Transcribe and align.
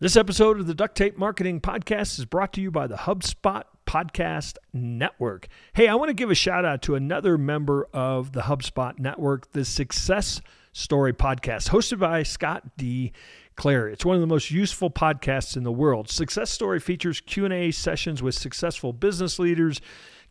This 0.00 0.16
episode 0.16 0.58
of 0.58 0.66
the 0.66 0.72
Duct 0.72 0.96
Tape 0.96 1.18
Marketing 1.18 1.60
Podcast 1.60 2.18
is 2.18 2.24
brought 2.24 2.54
to 2.54 2.62
you 2.62 2.70
by 2.70 2.86
the 2.86 2.96
HubSpot 2.96 3.64
Podcast 3.86 4.56
Network. 4.72 5.46
Hey, 5.74 5.88
I 5.88 5.94
want 5.94 6.08
to 6.08 6.14
give 6.14 6.30
a 6.30 6.34
shout 6.34 6.64
out 6.64 6.80
to 6.84 6.94
another 6.94 7.36
member 7.36 7.86
of 7.92 8.32
the 8.32 8.40
HubSpot 8.40 8.98
Network, 8.98 9.52
the 9.52 9.62
Success 9.62 10.40
Story 10.72 11.12
Podcast, 11.12 11.68
hosted 11.68 11.98
by 11.98 12.22
Scott 12.22 12.78
D. 12.78 13.12
Clary. 13.56 13.92
It's 13.92 14.06
one 14.06 14.16
of 14.16 14.22
the 14.22 14.26
most 14.26 14.50
useful 14.50 14.88
podcasts 14.90 15.54
in 15.54 15.64
the 15.64 15.70
world. 15.70 16.08
Success 16.08 16.48
Story 16.48 16.80
features 16.80 17.20
Q&A 17.20 17.70
sessions 17.70 18.22
with 18.22 18.34
successful 18.34 18.94
business 18.94 19.38
leaders, 19.38 19.82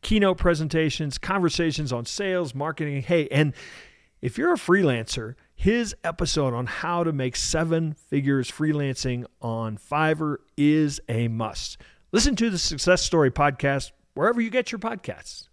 keynote 0.01 0.39
presentations, 0.39 1.20
conversations 1.20 1.93
on 1.93 2.07
sales, 2.07 2.55
marketing. 2.55 3.04
Hey, 3.04 3.27
and 3.27 3.54
if 4.21 4.38
you're 4.38 4.54
a 4.54 4.57
freelancer, 4.57 5.35
his 5.55 5.95
episode 6.04 6.54
on 6.54 6.65
how 6.65 7.04
to 7.04 7.11
make 7.11 7.35
seven 7.35 7.93
figures 7.93 8.49
freelancing 8.49 9.25
on 9.41 9.77
Fiverr 9.77 10.38
is 10.57 10.99
a 11.09 11.27
must. 11.27 11.77
Listen 12.11 12.35
to 12.38 12.49
the 12.49 12.58
Success 12.58 13.02
Story 13.02 13.31
podcast 13.31 13.91
wherever 14.13 14.41
you 14.41 14.49
get 14.49 14.71
your 14.71 14.80
podcasts. 14.80 15.48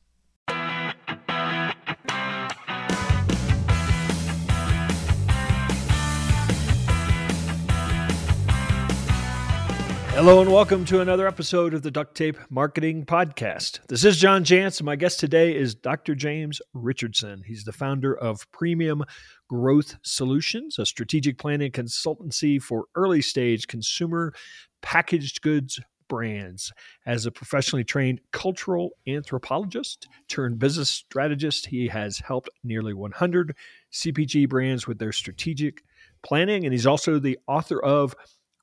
Hello 10.17 10.41
and 10.41 10.51
welcome 10.51 10.87
to 10.87 11.03
another 11.03 11.29
episode 11.29 11.75
of 11.75 11.83
the 11.83 11.91
Duct 11.91 12.15
Tape 12.15 12.39
Marketing 12.49 13.05
Podcast. 13.05 13.81
This 13.89 14.03
is 14.03 14.17
John 14.17 14.47
and 14.51 14.83
my 14.83 14.97
guest 14.97 15.21
today 15.21 15.55
is 15.55 15.75
Dr. 15.75 16.15
James 16.15 16.63
Richardson. 16.73 17.43
He's 17.47 17.65
the 17.65 17.73
founder 17.75 18.17
of 18.17 18.51
Premium 18.51 19.05
Growth 19.51 19.97
Solutions, 20.01 20.79
a 20.79 20.87
strategic 20.87 21.37
planning 21.37 21.71
consultancy 21.71 22.59
for 22.61 22.87
early 22.95 23.21
stage 23.21 23.67
consumer 23.67 24.33
packaged 24.81 25.43
goods 25.43 25.79
brands. 26.09 26.73
As 27.05 27.27
a 27.27 27.31
professionally 27.31 27.85
trained 27.85 28.23
cultural 28.33 28.93
anthropologist 29.07 30.09
turned 30.29 30.59
business 30.59 30.89
strategist, 30.89 31.67
he 31.67 31.89
has 31.89 32.21
helped 32.21 32.49
nearly 32.65 32.95
100 32.95 33.55
CPG 33.93 34.49
brands 34.49 34.87
with 34.87 34.99
their 34.99 35.13
strategic 35.13 35.83
planning, 36.23 36.65
and 36.65 36.73
he's 36.73 36.87
also 36.87 37.19
the 37.19 37.39
author 37.47 37.83
of 37.83 38.15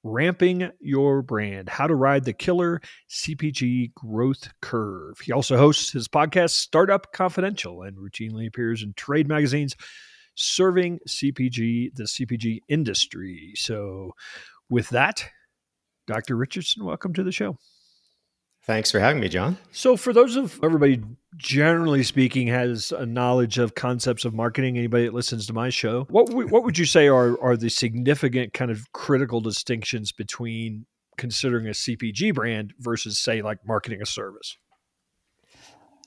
Ramping 0.03 0.69
Your 0.81 1.21
Brand 1.21 1.69
How 1.69 1.87
to 1.87 1.95
Ride 1.95 2.25
the 2.25 2.33
Killer 2.33 2.81
CPG 3.09 3.93
Growth 3.93 4.49
Curve. 4.61 5.19
He 5.19 5.31
also 5.31 5.57
hosts 5.57 5.91
his 5.91 6.07
podcast, 6.09 6.51
Startup 6.51 7.11
Confidential, 7.13 7.83
and 7.83 7.97
routinely 7.97 8.47
appears 8.47 8.83
in 8.83 8.93
trade 8.93 9.27
magazines 9.27 9.75
serving 10.35 10.99
CPG, 11.07 11.95
the 11.95 12.03
CPG 12.03 12.59
industry. 12.67 13.53
So, 13.55 14.11
with 14.69 14.89
that, 14.89 15.25
Dr. 16.07 16.35
Richardson, 16.35 16.83
welcome 16.83 17.13
to 17.13 17.23
the 17.23 17.31
show. 17.31 17.57
Thanks 18.65 18.91
for 18.91 18.99
having 18.99 19.19
me, 19.19 19.27
John. 19.27 19.57
So, 19.73 19.97
for 19.97 20.13
those 20.13 20.37
of 20.37 20.57
everybody, 20.63 21.01
generally 21.35 22.01
speaking, 22.01 22.47
has 22.47 22.93
a 22.93 23.05
knowledge 23.05 23.57
of 23.57 23.75
concepts 23.75 24.23
of 24.23 24.33
marketing, 24.33 24.77
anybody 24.77 25.03
that 25.03 25.13
listens 25.13 25.45
to 25.47 25.53
my 25.53 25.69
show, 25.69 26.05
what 26.09 26.27
w- 26.27 26.47
what 26.47 26.63
would 26.63 26.77
you 26.77 26.85
say 26.85 27.07
are 27.09 27.39
are 27.41 27.57
the 27.57 27.69
significant 27.69 28.53
kind 28.53 28.71
of 28.71 28.89
critical 28.93 29.41
distinctions 29.41 30.13
between 30.13 30.85
considering 31.17 31.67
a 31.67 31.71
CPG 31.71 32.33
brand 32.33 32.73
versus, 32.79 33.19
say, 33.19 33.41
like 33.41 33.57
marketing 33.67 34.01
a 34.01 34.05
service? 34.05 34.57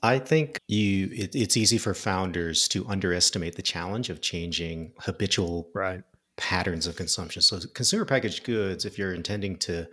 I 0.01 0.17
think 0.17 0.59
you 0.67 1.11
it, 1.13 1.35
it's 1.35 1.57
easy 1.57 1.77
for 1.77 1.93
founders 1.93 2.67
to 2.69 2.87
underestimate 2.87 3.55
the 3.55 3.61
challenge 3.61 4.09
of 4.09 4.21
changing 4.21 4.93
habitual 4.99 5.69
right. 5.75 6.01
patterns 6.37 6.87
of 6.87 6.95
consumption. 6.95 7.43
So, 7.43 7.59
consumer 7.75 8.05
packaged 8.05 8.45
goods, 8.45 8.83
if 8.83 8.97
you're 8.97 9.13
intending 9.13 9.57
to 9.59 9.87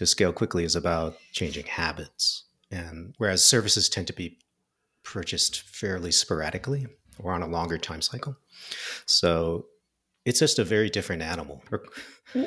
to 0.00 0.06
scale 0.06 0.32
quickly 0.32 0.64
is 0.64 0.76
about 0.76 1.18
changing 1.30 1.66
habits. 1.66 2.44
And 2.70 3.14
whereas 3.18 3.44
services 3.44 3.86
tend 3.86 4.06
to 4.06 4.14
be 4.14 4.38
purchased 5.04 5.60
fairly 5.60 6.10
sporadically 6.10 6.86
or 7.18 7.34
on 7.34 7.42
a 7.42 7.46
longer 7.46 7.76
time 7.76 8.00
cycle. 8.00 8.34
So 9.04 9.66
it's 10.24 10.38
just 10.38 10.58
a 10.58 10.64
very 10.64 10.88
different 10.88 11.20
animal. 11.20 11.62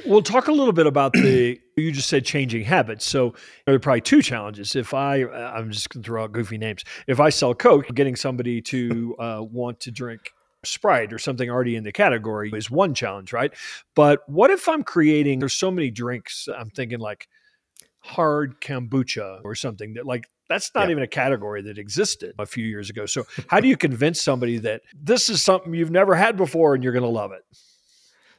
We'll 0.03 0.23
talk 0.23 0.47
a 0.47 0.51
little 0.51 0.73
bit 0.73 0.87
about 0.87 1.13
the 1.13 1.59
you 1.77 1.91
just 1.91 2.09
said 2.09 2.25
changing 2.25 2.63
habits. 2.63 3.05
So 3.05 3.35
there 3.67 3.75
are 3.75 3.79
probably 3.79 4.01
two 4.01 4.23
challenges. 4.23 4.75
If 4.75 4.95
I 4.95 5.23
I'm 5.23 5.69
just 5.69 5.89
going 5.89 6.01
to 6.01 6.07
throw 6.07 6.23
out 6.23 6.31
goofy 6.31 6.57
names. 6.57 6.83
If 7.05 7.19
I 7.19 7.29
sell 7.29 7.53
Coke, 7.53 7.93
getting 7.93 8.15
somebody 8.15 8.63
to 8.63 9.15
uh, 9.19 9.43
want 9.43 9.79
to 9.81 9.91
drink 9.91 10.31
Sprite 10.65 11.13
or 11.13 11.19
something 11.19 11.51
already 11.51 11.75
in 11.75 11.83
the 11.83 11.91
category 11.91 12.49
is 12.51 12.71
one 12.71 12.95
challenge, 12.95 13.31
right? 13.31 13.53
But 13.93 14.27
what 14.27 14.49
if 14.49 14.67
I'm 14.67 14.81
creating, 14.81 15.37
there's 15.37 15.53
so 15.53 15.69
many 15.69 15.91
drinks, 15.91 16.47
I'm 16.47 16.71
thinking 16.71 16.99
like 16.99 17.27
hard 18.03 18.59
kombucha 18.61 19.39
or 19.43 19.55
something 19.55 19.93
that 19.93 20.05
like, 20.05 20.29
that's 20.49 20.71
not 20.75 20.85
yeah. 20.85 20.91
even 20.91 21.03
a 21.03 21.07
category 21.07 21.61
that 21.63 21.77
existed 21.77 22.35
a 22.37 22.45
few 22.45 22.65
years 22.65 22.89
ago. 22.89 23.05
So, 23.05 23.25
how 23.47 23.59
do 23.59 23.67
you 23.67 23.77
convince 23.77 24.21
somebody 24.21 24.57
that 24.59 24.81
this 24.93 25.29
is 25.29 25.41
something 25.41 25.73
you've 25.73 25.91
never 25.91 26.15
had 26.15 26.37
before 26.37 26.75
and 26.75 26.83
you're 26.83 26.93
going 26.93 27.03
to 27.03 27.09
love 27.09 27.31
it? 27.31 27.43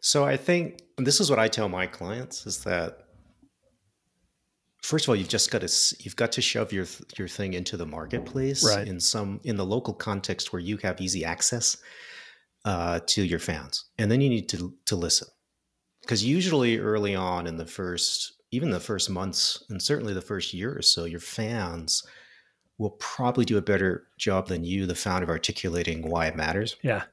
So, 0.01 0.25
I 0.25 0.37
think 0.37 0.83
this 0.99 1.21
is 1.21 1.31
what 1.31 1.39
I 1.39 1.49
tell 1.49 1.69
my 1.69 1.87
clients 1.87 2.47
is 2.47 2.63
that 2.65 3.05
first 4.83 5.07
of 5.07 5.09
all 5.09 5.17
you've 5.17 5.29
just 5.29 5.51
got 5.51 5.63
to 5.63 5.97
you've 6.01 6.17
got 6.17 6.31
to 6.33 6.43
shove 6.43 6.73
your 6.73 6.87
your 7.17 7.27
thing 7.27 7.55
into 7.55 7.77
the 7.79 7.87
marketplace 7.87 8.63
right. 8.65 8.87
in 8.87 9.01
some 9.01 9.41
in 9.45 9.57
the 9.57 9.65
local 9.65 9.95
context 9.95 10.53
where 10.53 10.61
you 10.61 10.77
have 10.77 11.01
easy 11.01 11.25
access 11.25 11.79
uh, 12.67 13.01
to 13.07 13.23
your 13.23 13.39
fans, 13.39 13.87
and 13.99 14.11
then 14.11 14.21
you 14.21 14.29
need 14.29 14.49
to 14.51 14.75
to 14.85 14.95
listen 14.95 15.29
because 16.03 16.23
usually 16.23 16.79
early 16.79 17.15
on 17.15 17.47
in 17.47 17.57
the 17.57 17.67
first 17.67 18.35
even 18.55 18.71
the 18.71 18.81
first 18.81 19.11
months 19.11 19.65
and 19.69 19.83
certainly 19.83 20.15
the 20.15 20.21
first 20.21 20.55
year 20.55 20.77
or 20.77 20.83
so, 20.83 21.05
your 21.05 21.21
fans 21.21 22.03
will 22.79 22.91
probably 22.91 23.45
do 23.45 23.59
a 23.59 23.63
better 23.63 24.07
job 24.19 24.49
than 24.49 24.65
you, 24.65 24.87
the 24.87 24.95
founder, 24.95 25.25
of 25.25 25.31
articulating 25.31 26.09
why 26.09 26.27
it 26.27 26.37
matters. 26.37 26.77
Yeah, 26.83 27.05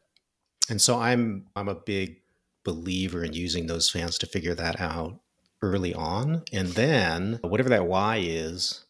and 0.69 0.81
so 0.81 0.99
I'm 0.99 1.47
I'm 1.55 1.67
a 1.67 1.75
big 1.75 2.21
believer 2.63 3.23
in 3.23 3.33
using 3.33 3.67
those 3.67 3.89
fans 3.89 4.17
to 4.19 4.27
figure 4.27 4.55
that 4.55 4.79
out 4.79 5.19
early 5.61 5.93
on, 5.93 6.43
and 6.51 6.69
then 6.69 7.39
whatever 7.41 7.69
that 7.69 7.87
why 7.87 8.17
is, 8.17 8.85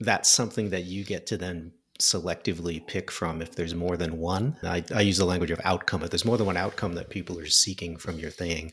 that's 0.00 0.28
something 0.28 0.70
that 0.70 0.84
you 0.84 1.04
get 1.04 1.26
to 1.28 1.36
then 1.36 1.72
selectively 2.00 2.84
pick 2.84 3.10
from 3.10 3.40
if 3.40 3.54
there's 3.54 3.74
more 3.74 3.96
than 3.96 4.18
one. 4.18 4.56
I, 4.62 4.84
I, 4.92 5.02
use 5.02 5.18
the 5.18 5.24
language 5.24 5.52
of 5.52 5.60
outcome. 5.62 6.02
If 6.02 6.10
there's 6.10 6.24
more 6.24 6.36
than 6.36 6.46
one 6.46 6.56
outcome 6.56 6.94
that 6.94 7.08
people 7.08 7.38
are 7.38 7.46
seeking 7.46 7.96
from 7.96 8.18
your 8.18 8.30
thing, 8.30 8.72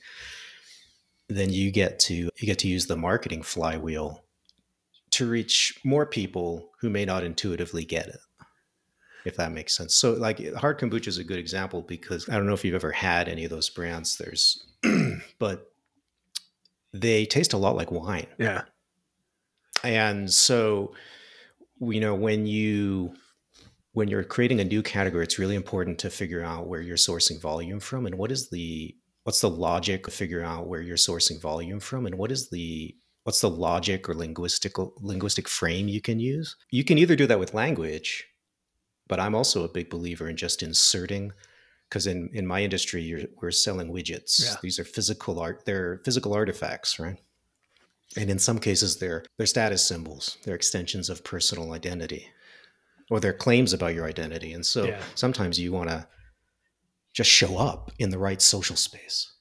then 1.36 1.52
you 1.52 1.72
get 1.72 2.00
to 2.00 2.14
you 2.14 2.46
get 2.46 2.59
to 2.59 2.68
use 2.68 2.88
the 2.88 2.96
marketing 2.96 3.42
flywheel 3.42 4.24
to 5.12 5.30
reach 5.30 5.80
more 5.84 6.06
people 6.06 6.69
who 6.80 6.90
may 6.90 7.06
not 7.06 7.24
intuitively 7.24 7.86
get 7.86 8.08
it. 8.08 8.19
If 9.24 9.36
that 9.38 9.52
makes 9.52 9.78
sense. 9.78 9.94
So 9.94 10.14
like 10.14 10.53
hard 10.56 10.80
kombucha 10.80 11.08
is 11.08 11.20
a 11.20 11.24
good 11.24 11.38
example 11.38 11.84
because 11.84 12.28
I 12.28 12.34
don't 12.34 12.47
know 12.47 12.53
if 12.53 12.66
you've 12.66 12.75
ever 12.75 12.91
had 12.91 13.30
any 13.30 13.44
of 13.44 13.52
those 13.52 13.70
brands. 13.70 14.18
There's 14.18 14.66
but 15.40 15.72
they 16.94 17.25
taste 17.25 17.53
a 17.53 17.58
lot 17.58 17.75
like 17.75 17.91
wine. 17.91 18.28
Yeah. 18.40 18.64
And 19.84 20.31
so 20.31 20.94
you 21.80 22.00
know 22.00 22.16
when 22.16 22.46
you 22.46 23.14
when 23.94 24.08
you're 24.08 24.24
creating 24.24 24.59
a 24.59 24.66
new 24.66 24.81
category 24.81 25.24
it's 25.24 25.40
really 25.40 25.56
important 25.56 26.00
to 26.00 26.09
figure 26.09 26.44
out 26.44 26.68
where 26.68 26.81
you're 26.81 26.97
sourcing 26.97 27.41
volume 27.41 27.80
from 27.80 28.06
and 28.06 28.18
what 28.18 28.31
is 28.31 28.50
the 28.50 28.96
what's 29.24 29.42
the 29.42 29.50
logic 29.50 30.08
of 30.08 30.14
figuring 30.14 30.46
out 30.46 30.68
where 30.68 30.82
you're 30.82 30.98
sourcing 30.98 31.42
volume 31.42 31.80
from 31.80 32.06
and 32.06 32.18
what 32.18 32.32
is 32.32 32.50
the 32.50 32.96
what's 33.24 33.42
the 33.42 33.50
logic 33.50 34.09
or 34.09 34.16
linguistic 34.16 34.78
linguistic 35.00 35.48
frame 35.48 35.88
you 35.88 36.02
can 36.02 36.20
use 36.20 36.56
you 36.70 36.84
can 36.84 36.98
either 36.98 37.16
do 37.16 37.28
that 37.28 37.40
with 37.40 37.54
language 37.54 38.28
but 39.08 39.20
i'm 39.20 39.36
also 39.36 39.64
a 39.64 39.70
big 39.70 39.90
believer 39.90 40.28
in 40.28 40.36
just 40.36 40.64
inserting 40.64 41.32
because 41.90 42.08
in 42.08 42.30
in 42.34 42.48
my 42.48 42.64
industry 42.64 43.28
we're 43.42 43.52
selling 43.52 43.92
widgets 43.92 44.44
yeah. 44.44 44.56
these 44.62 44.80
are 44.80 44.84
physical 44.86 45.40
art 45.40 45.64
they're 45.66 46.02
physical 46.03 46.34
artifacts 46.34 47.00
right 47.00 47.18
and 48.18 48.29
in 48.29 48.40
some 48.40 48.59
cases 48.59 48.97
they're 48.97 49.23
they're 49.38 49.46
status 49.46 49.85
symbols 49.85 50.38
they're 50.44 50.56
extensions 50.56 51.09
of 51.09 51.23
personal 51.23 51.73
identity 51.73 52.28
or 53.09 53.20
they're 53.20 53.34
claims 53.34 53.73
about 53.73 53.94
your 53.94 54.06
identity 54.06 54.53
and 54.53 54.66
so 54.66 54.85
yeah. 54.85 55.02
sometimes 55.16 55.59
you 55.59 55.72
want 55.72 55.90
to 55.90 56.08
just 57.13 57.29
show 57.29 57.58
up 57.58 57.91
in 57.99 58.09
the 58.09 58.17
right 58.17 58.41
social 58.41 58.75
space 58.75 59.31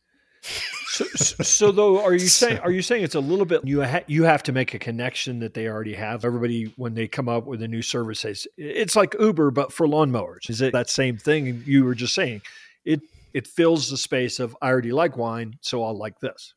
so, 0.42 1.04
so 1.14 1.72
though 1.72 2.02
are 2.02 2.12
you 2.12 2.18
saying 2.28 2.58
are 2.60 2.70
you 2.70 2.82
saying 2.82 3.04
it's 3.04 3.14
a 3.14 3.20
little 3.20 3.44
bit 3.44 3.66
you 3.66 3.82
ha- 3.84 4.04
you 4.06 4.24
have 4.24 4.42
to 4.42 4.52
make 4.52 4.74
a 4.74 4.78
connection 4.78 5.38
that 5.40 5.54
they 5.54 5.68
already 5.68 5.94
have 5.94 6.24
everybody 6.24 6.72
when 6.76 6.94
they 6.94 7.06
come 7.06 7.28
up 7.28 7.46
with 7.46 7.62
a 7.62 7.68
new 7.68 7.82
service 7.82 8.20
says 8.20 8.46
it's 8.56 8.96
like 8.96 9.14
uber 9.20 9.50
but 9.50 9.72
for 9.72 9.86
lawnmowers 9.86 10.48
is 10.48 10.60
it 10.60 10.72
that 10.72 10.88
same 10.88 11.16
thing 11.16 11.62
you 11.66 11.84
were 11.84 11.94
just 11.94 12.14
saying 12.14 12.40
it 12.84 13.00
it 13.34 13.46
fills 13.46 13.90
the 13.90 13.96
space 13.96 14.40
of 14.40 14.56
i 14.62 14.68
already 14.68 14.92
like 14.92 15.16
wine 15.16 15.56
so 15.60 15.84
i'll 15.84 15.96
like 15.96 16.18
this 16.20 16.54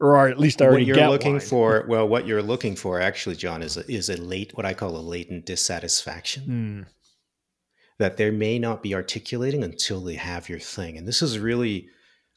or 0.00 0.28
at 0.28 0.38
least 0.38 0.62
I 0.62 0.66
already 0.66 0.90
what 0.90 0.96
you're 0.96 1.08
looking 1.10 1.32
wine. 1.32 1.40
for. 1.40 1.84
Well, 1.88 2.08
what 2.08 2.26
you're 2.26 2.42
looking 2.42 2.74
for, 2.74 3.00
actually, 3.00 3.36
John, 3.36 3.62
is 3.62 3.76
a, 3.76 3.90
is 3.90 4.08
a 4.08 4.16
late 4.16 4.56
what 4.56 4.64
I 4.64 4.72
call 4.72 4.96
a 4.96 4.98
latent 4.98 5.44
dissatisfaction 5.44 6.86
mm. 6.86 6.99
That 8.00 8.16
they 8.16 8.30
may 8.30 8.58
not 8.58 8.82
be 8.82 8.94
articulating 8.94 9.62
until 9.62 10.00
they 10.00 10.14
have 10.14 10.48
your 10.48 10.58
thing, 10.58 10.96
and 10.96 11.06
this 11.06 11.22
is 11.22 11.38
really 11.38 11.86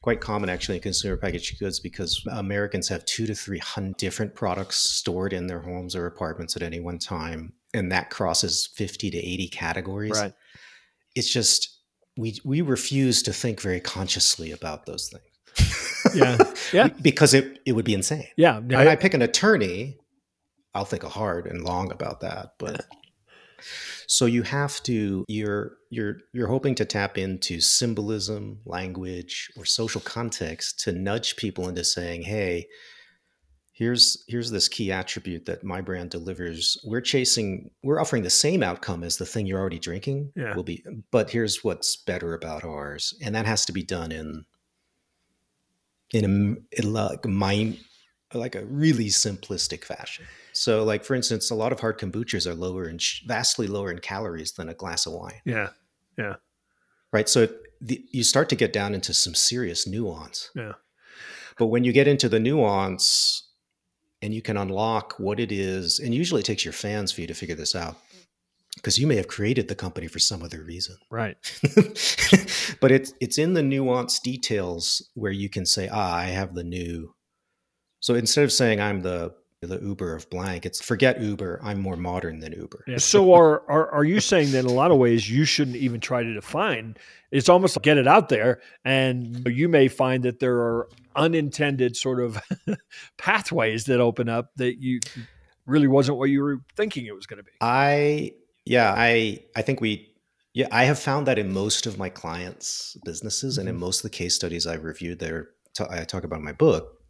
quite 0.01 0.19
common 0.19 0.49
actually 0.49 0.75
in 0.75 0.83
consumer 0.83 1.15
packaged 1.15 1.57
goods 1.57 1.79
because 1.79 2.21
Americans 2.29 2.89
have 2.89 3.05
two 3.05 3.25
to 3.25 3.33
three 3.33 3.59
hundred 3.59 3.95
different 3.95 4.35
products 4.35 4.75
stored 4.75 5.31
in 5.31 5.47
their 5.47 5.61
homes 5.61 5.95
or 5.95 6.05
apartments 6.05 6.57
at 6.57 6.61
any 6.61 6.81
one 6.81 6.99
time, 6.99 7.53
and 7.73 7.91
that 7.91 8.09
crosses 8.09 8.67
fifty 8.75 9.09
to 9.09 9.17
eighty 9.17 9.47
categories. 9.47 10.11
Right. 10.11 10.33
It's 11.15 11.31
just 11.31 11.79
we 12.17 12.37
we 12.43 12.59
refuse 12.61 13.23
to 13.23 13.31
think 13.33 13.61
very 13.61 13.79
consciously 13.79 14.51
about 14.51 14.85
those 14.85 15.09
things. 15.09 15.23
Yeah. 16.13 16.37
Yeah. 16.73 16.87
because 17.01 17.33
it 17.33 17.59
it 17.65 17.71
would 17.71 17.85
be 17.85 17.93
insane. 17.93 18.27
Yeah. 18.35 18.59
I, 18.71 18.89
I 18.89 18.95
pick 18.97 19.13
an 19.13 19.21
attorney, 19.21 19.97
I'll 20.75 20.83
think 20.85 21.03
hard 21.03 21.47
and 21.47 21.63
long 21.63 21.91
about 21.91 22.19
that, 22.19 22.55
but. 22.59 22.85
So 24.07 24.25
you 24.25 24.43
have 24.43 24.81
to 24.83 25.25
you're 25.27 25.77
you're 25.89 26.17
you're 26.33 26.47
hoping 26.47 26.75
to 26.75 26.85
tap 26.85 27.17
into 27.17 27.59
symbolism, 27.61 28.59
language, 28.65 29.51
or 29.57 29.65
social 29.65 30.01
context 30.01 30.79
to 30.81 30.91
nudge 30.91 31.35
people 31.35 31.67
into 31.67 31.83
saying, 31.83 32.23
"Hey, 32.23 32.67
here's 33.73 34.23
here's 34.27 34.51
this 34.51 34.67
key 34.67 34.91
attribute 34.91 35.45
that 35.45 35.63
my 35.63 35.81
brand 35.81 36.09
delivers. 36.11 36.77
We're 36.83 37.01
chasing 37.01 37.71
we're 37.83 37.99
offering 37.99 38.23
the 38.23 38.29
same 38.29 38.63
outcome 38.63 39.03
as 39.03 39.17
the 39.17 39.25
thing 39.25 39.45
you're 39.45 39.59
already 39.59 39.79
drinking. 39.79 40.31
Yeah. 40.35 40.55
Will 40.55 40.63
be 40.63 40.83
but 41.11 41.29
here's 41.29 41.63
what's 41.63 41.95
better 41.95 42.33
about 42.33 42.63
ours." 42.63 43.13
And 43.21 43.35
that 43.35 43.45
has 43.45 43.65
to 43.65 43.73
be 43.73 43.83
done 43.83 44.11
in 44.11 44.45
in 46.13 46.25
a 46.25 46.81
in 46.81 46.93
like 46.93 47.25
mind 47.25 47.79
like 48.35 48.55
a 48.55 48.65
really 48.65 49.07
simplistic 49.07 49.83
fashion. 49.83 50.25
So, 50.53 50.83
like 50.83 51.03
for 51.03 51.15
instance, 51.15 51.49
a 51.49 51.55
lot 51.55 51.71
of 51.71 51.79
hard 51.79 51.99
kombuchas 51.99 52.45
are 52.47 52.53
lower 52.53 52.87
in 52.87 52.99
vastly 53.25 53.67
lower 53.67 53.91
in 53.91 53.99
calories 53.99 54.53
than 54.53 54.69
a 54.69 54.73
glass 54.73 55.05
of 55.05 55.13
wine. 55.13 55.41
Yeah, 55.45 55.69
yeah. 56.17 56.35
Right. 57.11 57.29
So 57.29 57.47
the, 57.81 58.03
you 58.11 58.23
start 58.23 58.49
to 58.49 58.55
get 58.55 58.73
down 58.73 58.93
into 58.93 59.13
some 59.13 59.35
serious 59.35 59.87
nuance. 59.87 60.49
Yeah. 60.55 60.73
But 61.57 61.67
when 61.67 61.83
you 61.83 61.91
get 61.91 62.07
into 62.07 62.29
the 62.29 62.39
nuance, 62.39 63.43
and 64.23 64.33
you 64.33 64.41
can 64.41 64.55
unlock 64.55 65.19
what 65.19 65.37
it 65.37 65.51
is, 65.51 65.99
and 65.99 66.15
usually 66.15 66.39
it 66.39 66.45
takes 66.45 66.63
your 66.63 66.71
fans 66.71 67.11
for 67.11 67.19
you 67.19 67.27
to 67.27 67.33
figure 67.33 67.55
this 67.55 67.75
out, 67.75 67.97
because 68.75 68.97
you 68.97 69.05
may 69.05 69.17
have 69.17 69.27
created 69.27 69.67
the 69.67 69.75
company 69.75 70.07
for 70.07 70.19
some 70.19 70.41
other 70.41 70.63
reason. 70.63 70.95
Right. 71.11 71.35
but 72.79 72.91
it's 72.91 73.13
it's 73.19 73.37
in 73.37 73.53
the 73.53 73.61
nuanced 73.61 74.21
details 74.21 75.09
where 75.13 75.31
you 75.31 75.49
can 75.49 75.65
say, 75.65 75.89
ah, 75.91 76.15
I 76.15 76.25
have 76.25 76.55
the 76.55 76.63
new. 76.63 77.13
So 78.03 78.15
instead 78.15 78.43
of 78.43 78.51
saying 78.51 78.81
I'm 78.81 79.01
the 79.01 79.33
the 79.67 79.79
Uber 79.79 80.13
of 80.13 80.29
blank. 80.29 80.65
It's 80.65 80.81
forget 80.81 81.21
Uber. 81.21 81.61
I'm 81.63 81.79
more 81.79 81.95
modern 81.95 82.39
than 82.39 82.51
Uber. 82.51 82.83
Yeah. 82.85 82.97
So 82.97 83.33
are, 83.33 83.63
are 83.71 83.89
are 83.91 84.03
you 84.03 84.19
saying 84.19 84.51
that 84.51 84.59
in 84.59 84.65
a 84.65 84.73
lot 84.73 84.91
of 84.91 84.97
ways 84.97 85.29
you 85.29 85.45
shouldn't 85.45 85.77
even 85.77 86.01
try 86.01 86.21
to 86.21 86.33
define? 86.33 86.97
It's 87.31 87.47
almost 87.47 87.77
like 87.77 87.83
get 87.83 87.97
it 87.97 88.05
out 88.05 88.27
there, 88.27 88.59
and 88.83 89.47
you 89.47 89.69
may 89.69 89.87
find 89.87 90.23
that 90.23 90.41
there 90.41 90.57
are 90.57 90.89
unintended 91.15 91.95
sort 91.95 92.19
of 92.19 92.41
pathways 93.17 93.85
that 93.85 94.01
open 94.01 94.27
up 94.27 94.51
that 94.57 94.81
you 94.81 94.99
really 95.65 95.87
wasn't 95.87 96.17
what 96.17 96.29
you 96.29 96.43
were 96.43 96.57
thinking 96.75 97.05
it 97.05 97.15
was 97.15 97.25
going 97.25 97.37
to 97.37 97.43
be. 97.43 97.51
I 97.61 98.33
yeah 98.65 98.93
I 98.95 99.43
I 99.55 99.61
think 99.61 99.79
we. 99.79 100.09
Yeah, 100.55 100.67
I 100.71 100.83
have 100.83 100.99
found 100.99 101.25
that 101.27 101.39
in 101.39 101.51
most 101.51 101.87
of 101.87 101.97
my 101.97 102.09
clients' 102.09 102.95
businesses 103.05 103.57
and 103.57 103.69
in 103.69 103.75
mm-hmm. 103.75 103.85
most 103.85 103.99
of 103.99 104.03
the 104.03 104.15
case 104.15 104.35
studies 104.35 104.67
I've 104.67 104.83
reviewed 104.83 105.17
there, 105.17 105.47
I 105.89 106.03
talk 106.03 106.25
about 106.25 106.39
in 106.39 106.45
my 106.45 106.51
book, 106.51 107.02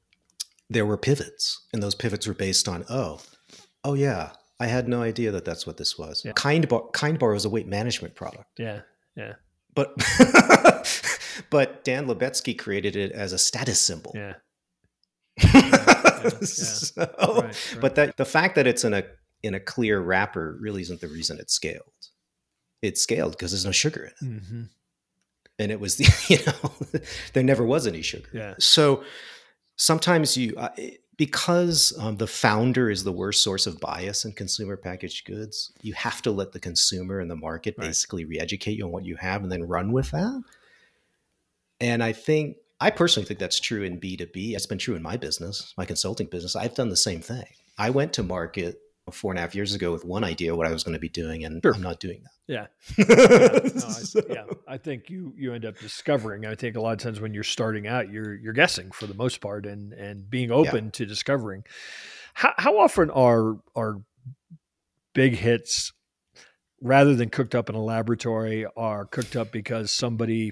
there 0.73 0.85
were 0.85 0.97
pivots 0.97 1.65
and 1.73 1.81
those 1.81 1.95
pivots 1.95 2.27
were 2.27 2.33
based 2.33 2.67
on 2.67 2.83
oh 2.89 3.19
oh 3.83 3.93
yeah 3.93 4.31
i 4.59 4.65
had 4.67 4.87
no 4.87 5.01
idea 5.01 5.31
that 5.31 5.45
that's 5.45 5.65
what 5.67 5.77
this 5.77 5.97
was. 5.97 6.21
Yeah. 6.25 6.31
kind 6.35 6.67
bar 6.67 6.83
kind 6.93 7.17
bar 7.19 7.31
was 7.33 7.45
a 7.45 7.49
weight 7.49 7.67
management 7.67 8.15
product. 8.15 8.45
Yeah, 8.57 8.81
yeah, 9.15 9.33
but 9.75 9.93
but 11.49 11.83
dan 11.83 12.07
Lubetzky 12.07 12.57
created 12.57 12.95
it 12.95 13.11
as 13.11 13.33
a 13.33 13.37
status 13.37 13.79
symbol. 13.81 14.13
Yeah. 14.23 14.33
So- 16.41 17.01
Right, 17.17 17.43
right. 17.43 17.77
but 17.81 17.95
that 17.95 18.17
the 18.17 18.25
fact 18.25 18.55
that 18.55 18.67
it's 18.67 18.83
in 18.83 18.93
a 18.93 19.03
in 19.41 19.53
a 19.55 19.59
clear 19.59 19.99
wrapper 19.99 20.57
really 20.61 20.81
isn't 20.81 21.01
the 21.01 21.07
reason 21.07 21.39
it 21.39 21.49
scaled. 21.51 21.81
It 22.81 22.97
scaled 22.97 23.33
because 23.33 23.51
there's 23.51 23.65
no 23.65 23.71
sugar 23.71 24.11
in 24.21 24.37
it. 24.37 24.43
Hmm 24.45 24.63
and 25.59 25.71
it 25.71 25.79
was 25.79 25.97
the 25.97 26.05
you 26.29 26.39
know 26.47 26.71
there 27.33 27.43
never 27.43 27.63
was 27.65 27.85
any 27.87 28.01
sugar. 28.01 28.29
Yeah. 28.33 28.53
so 28.59 29.03
sometimes 29.75 30.37
you 30.37 30.55
uh, 30.57 30.69
because 31.17 31.93
um, 31.99 32.17
the 32.17 32.27
founder 32.27 32.89
is 32.89 33.03
the 33.03 33.11
worst 33.11 33.43
source 33.43 33.67
of 33.67 33.79
bias 33.79 34.25
in 34.25 34.31
consumer 34.31 34.75
packaged 34.77 35.25
goods 35.25 35.71
you 35.81 35.93
have 35.93 36.21
to 36.21 36.31
let 36.31 36.51
the 36.51 36.59
consumer 36.59 37.19
and 37.19 37.29
the 37.29 37.35
market 37.35 37.75
Right. 37.77 37.87
basically 37.87 38.25
re-educate 38.25 38.77
you 38.77 38.85
on 38.85 38.91
what 38.91 39.05
you 39.05 39.15
have 39.17 39.43
and 39.43 39.51
then 39.51 39.63
run 39.67 39.91
with 39.91 40.11
that. 40.11 40.43
And 41.79 42.03
i 42.03 42.11
think 42.13 42.57
i 42.79 42.89
personally 42.89 43.25
think 43.27 43.39
that's 43.39 43.59
true 43.59 43.83
in 43.83 43.99
b2b 43.99 44.53
it's 44.55 44.65
been 44.65 44.77
true 44.77 44.95
in 44.95 45.01
my 45.01 45.17
business 45.17 45.73
my 45.77 45.85
consulting 45.85 46.27
business. 46.27 46.55
I've 46.55 46.75
done 46.75 46.89
the 46.89 46.97
same 46.97 47.21
thing. 47.21 47.45
I 47.77 47.89
went 47.89 48.13
to 48.13 48.23
market 48.23 48.79
four 49.11 49.31
and 49.31 49.37
a 49.37 49.41
half 49.41 49.53
years 49.53 49.75
ago 49.75 49.91
with 49.91 50.05
one 50.05 50.23
idea 50.23 50.55
what 50.55 50.65
i 50.65 50.71
was 50.71 50.83
going 50.83 50.93
to 50.93 50.99
be 50.99 51.09
doing 51.09 51.43
and 51.43 51.61
Sure. 51.63 51.73
i'm 51.75 51.81
not 51.81 51.99
doing 51.99 52.23
Yeah. 52.47 52.67
that 52.97 54.23
No, 54.25 54.31
I, 54.31 54.33
yeah, 54.33 54.53
I 54.67 54.77
think 54.77 55.09
you 55.09 55.33
you 55.37 55.53
end 55.53 55.65
up 55.65 55.77
discovering. 55.77 56.45
I 56.45 56.55
think 56.55 56.75
a 56.77 56.81
lot 56.81 56.93
of 56.93 56.99
times 56.99 57.19
when 57.21 57.33
you're 57.33 57.43
starting 57.43 57.85
out, 57.87 58.09
you're 58.11 58.35
you're 58.35 58.53
guessing 58.53 58.91
for 58.91 59.07
the 59.07 59.13
most 59.13 59.39
part, 59.41 59.65
and 59.65 59.93
and 59.93 60.29
being 60.29 60.51
open 60.51 60.91
to 60.91 61.05
discovering. 61.05 61.63
How 62.33 62.53
how 62.57 62.77
often 62.79 63.09
are 63.11 63.57
are 63.75 64.01
big 65.13 65.35
hits 65.35 65.91
rather 66.81 67.15
than 67.15 67.29
cooked 67.29 67.55
up 67.55 67.69
in 67.69 67.75
a 67.75 67.83
laboratory 67.83 68.65
are 68.75 69.05
cooked 69.05 69.35
up 69.35 69.51
because 69.51 69.91
somebody 69.91 70.51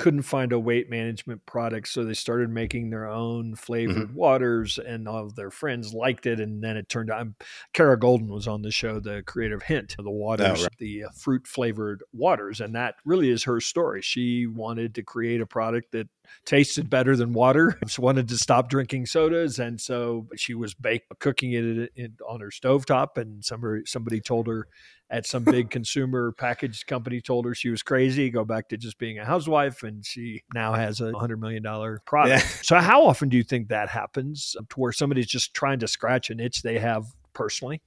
couldn't 0.00 0.22
find 0.22 0.50
a 0.50 0.58
weight 0.58 0.88
management 0.88 1.44
product 1.44 1.86
so 1.86 2.02
they 2.02 2.14
started 2.14 2.48
making 2.48 2.88
their 2.88 3.06
own 3.06 3.54
flavored 3.54 4.14
waters 4.14 4.78
and 4.78 5.06
all 5.06 5.26
of 5.26 5.36
their 5.36 5.50
friends 5.50 5.92
liked 5.92 6.24
it 6.24 6.40
and 6.40 6.64
then 6.64 6.74
it 6.74 6.88
turned 6.88 7.10
out 7.10 7.20
I'm, 7.20 7.34
Kara 7.74 8.00
Goldin 8.00 8.28
was 8.28 8.48
on 8.48 8.62
the 8.62 8.70
show 8.70 8.98
the 8.98 9.22
creative 9.26 9.62
hint 9.62 9.96
of 9.98 10.06
the 10.06 10.10
waters 10.10 10.62
right. 10.62 10.78
the 10.78 11.04
uh, 11.04 11.08
fruit 11.10 11.46
flavored 11.46 12.02
waters 12.14 12.62
and 12.62 12.74
that 12.76 12.94
really 13.04 13.28
is 13.28 13.44
her 13.44 13.60
story 13.60 14.00
she 14.00 14.46
wanted 14.46 14.94
to 14.94 15.02
create 15.02 15.42
a 15.42 15.46
product 15.46 15.92
that 15.92 16.08
tasted 16.44 16.88
better 16.88 17.16
than 17.16 17.32
water 17.32 17.78
she 17.88 18.00
wanted 18.00 18.28
to 18.28 18.36
stop 18.36 18.68
drinking 18.68 19.06
sodas 19.06 19.58
and 19.58 19.80
so 19.80 20.26
she 20.36 20.54
was 20.54 20.74
bake 20.74 21.02
cooking 21.18 21.52
it 21.52 21.64
in, 21.64 21.88
in, 21.96 22.16
on 22.28 22.40
her 22.40 22.50
stovetop 22.50 23.16
and 23.16 23.44
somebody 23.44 23.82
somebody 23.84 24.20
told 24.20 24.46
her 24.46 24.66
at 25.10 25.26
some 25.26 25.44
big 25.44 25.70
consumer 25.70 26.32
package 26.32 26.86
company 26.86 27.20
told 27.20 27.44
her 27.44 27.54
she 27.54 27.68
was 27.68 27.82
crazy, 27.82 28.30
go 28.30 28.44
back 28.44 28.68
to 28.68 28.76
just 28.76 28.98
being 28.98 29.18
a 29.18 29.24
housewife, 29.24 29.82
and 29.82 30.06
she 30.06 30.42
now 30.54 30.72
has 30.72 31.00
a 31.00 31.12
hundred 31.12 31.40
million 31.40 31.62
dollar 31.62 32.00
product. 32.06 32.42
Yeah. 32.42 32.48
So 32.62 32.76
how 32.76 33.04
often 33.04 33.28
do 33.28 33.36
you 33.36 33.42
think 33.42 33.68
that 33.68 33.88
happens 33.88 34.54
uh, 34.56 34.62
to 34.68 34.80
where 34.80 34.92
somebody's 34.92 35.26
just 35.26 35.54
trying 35.54 35.80
to 35.80 35.88
scratch 35.88 36.30
an 36.30 36.38
itch 36.38 36.62
they 36.62 36.78
have 36.78 37.06
personally? 37.32 37.82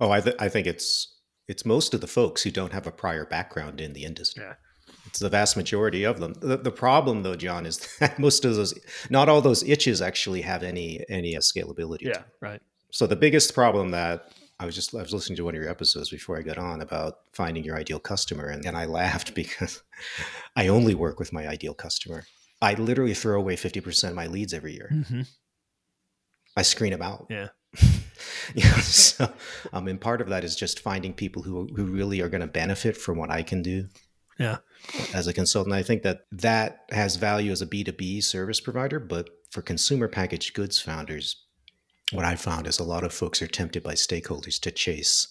Oh, 0.00 0.10
I, 0.10 0.20
th- 0.20 0.34
I 0.40 0.48
think 0.48 0.66
it's 0.66 1.20
it's 1.46 1.64
most 1.64 1.94
of 1.94 2.00
the 2.00 2.06
folks 2.08 2.42
who 2.42 2.50
don't 2.50 2.72
have 2.72 2.86
a 2.86 2.90
prior 2.90 3.24
background 3.24 3.80
in 3.80 3.92
the 3.92 4.04
industry. 4.04 4.42
Yeah. 4.44 4.54
It's 5.06 5.18
the 5.18 5.28
vast 5.28 5.56
majority 5.56 6.04
of 6.04 6.20
them. 6.20 6.34
The, 6.40 6.56
the 6.56 6.70
problem, 6.70 7.22
though, 7.22 7.34
John, 7.34 7.66
is 7.66 7.78
that 8.00 8.18
most 8.18 8.44
of 8.44 8.54
those, 8.54 8.74
not 9.10 9.28
all 9.28 9.40
those 9.40 9.62
itches 9.64 10.00
actually 10.00 10.42
have 10.42 10.62
any 10.62 11.04
any 11.08 11.34
scalability. 11.36 12.02
Yeah, 12.02 12.22
right. 12.40 12.60
So 12.90 13.06
the 13.06 13.16
biggest 13.16 13.54
problem 13.54 13.90
that 13.90 14.32
I 14.62 14.64
was 14.64 14.74
just 14.74 14.94
I 14.94 15.02
was 15.02 15.12
listening 15.12 15.36
to 15.38 15.44
one 15.44 15.56
of 15.56 15.60
your 15.60 15.70
episodes 15.70 16.10
before 16.10 16.38
I 16.38 16.42
got 16.42 16.58
on 16.58 16.82
about 16.82 17.14
finding 17.32 17.64
your 17.64 17.76
ideal 17.76 17.98
customer, 17.98 18.46
and, 18.46 18.64
and 18.64 18.76
I 18.76 18.84
laughed 18.84 19.34
because 19.42 19.82
I 20.54 20.68
only 20.68 20.94
work 20.94 21.18
with 21.18 21.32
my 21.32 21.48
ideal 21.48 21.74
customer. 21.74 22.24
I 22.60 22.74
literally 22.74 23.14
throw 23.14 23.40
away 23.40 23.56
fifty 23.56 23.80
percent 23.80 24.12
of 24.12 24.16
my 24.16 24.28
leads 24.28 24.54
every 24.54 24.74
year. 24.74 24.90
Mm-hmm. 24.92 25.22
I 26.56 26.62
screen 26.62 26.92
them 26.92 27.02
out. 27.02 27.26
Yeah. 27.28 27.48
yeah. 28.54 28.74
So, 28.80 29.32
um, 29.72 29.88
and 29.88 30.00
part 30.00 30.20
of 30.20 30.28
that 30.28 30.44
is 30.44 30.54
just 30.54 30.80
finding 30.80 31.12
people 31.12 31.42
who 31.42 31.68
who 31.74 31.86
really 31.86 32.20
are 32.20 32.28
going 32.28 32.42
to 32.42 32.46
benefit 32.46 32.96
from 32.96 33.18
what 33.18 33.30
I 33.30 33.42
can 33.42 33.62
do. 33.62 33.88
Yeah. 34.38 34.58
As 35.14 35.26
a 35.26 35.32
consultant, 35.32 35.74
I 35.74 35.82
think 35.82 36.02
that 36.02 36.26
that 36.32 36.84
has 36.90 37.16
value 37.16 37.52
as 37.52 37.62
a 37.62 37.66
B 37.66 37.84
two 37.84 37.92
B 37.92 38.20
service 38.20 38.60
provider, 38.60 38.98
but 38.98 39.28
for 39.50 39.62
consumer 39.62 40.08
packaged 40.08 40.54
goods 40.54 40.80
founders, 40.80 41.44
what 42.12 42.24
I 42.24 42.36
found 42.36 42.66
is 42.66 42.78
a 42.78 42.84
lot 42.84 43.04
of 43.04 43.12
folks 43.12 43.40
are 43.42 43.46
tempted 43.46 43.82
by 43.82 43.94
stakeholders 43.94 44.60
to 44.60 44.70
chase 44.70 45.28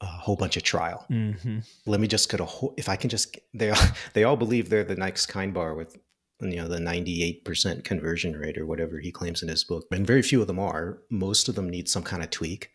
a 0.00 0.06
whole 0.06 0.36
bunch 0.36 0.56
of 0.56 0.62
trial. 0.62 1.06
Mm-hmm. 1.10 1.58
Let 1.86 2.00
me 2.00 2.06
just 2.06 2.30
get 2.30 2.40
a 2.40 2.44
whole. 2.44 2.74
If 2.76 2.88
I 2.88 2.96
can 2.96 3.10
just, 3.10 3.36
they 3.52 3.70
all, 3.70 3.82
they 4.14 4.24
all 4.24 4.36
believe 4.36 4.68
they're 4.68 4.84
the 4.84 4.96
next 4.96 5.26
kind 5.26 5.52
bar 5.52 5.74
with 5.74 5.96
you 6.40 6.56
know 6.56 6.68
the 6.68 6.78
98% 6.78 7.84
conversion 7.84 8.36
rate 8.36 8.58
or 8.58 8.66
whatever 8.66 9.00
he 9.00 9.10
claims 9.10 9.42
in 9.42 9.48
his 9.48 9.64
book 9.64 9.86
and 9.90 10.06
very 10.06 10.22
few 10.22 10.40
of 10.40 10.46
them 10.46 10.58
are 10.58 10.98
most 11.10 11.48
of 11.48 11.54
them 11.54 11.68
need 11.68 11.88
some 11.88 12.02
kind 12.02 12.22
of 12.22 12.30
tweak 12.30 12.70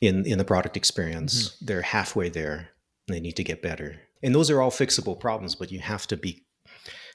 in 0.00 0.24
in 0.24 0.38
the 0.38 0.44
product 0.44 0.76
experience 0.76 1.56
they're 1.60 1.82
halfway 1.82 2.28
there 2.28 2.70
they 3.08 3.20
need 3.20 3.36
to 3.36 3.44
get 3.44 3.62
better 3.62 4.00
and 4.22 4.34
those 4.34 4.50
are 4.50 4.60
all 4.60 4.70
fixable 4.70 5.18
problems 5.18 5.54
but 5.54 5.70
you 5.70 5.78
have 5.78 6.06
to 6.06 6.16
be 6.16 6.44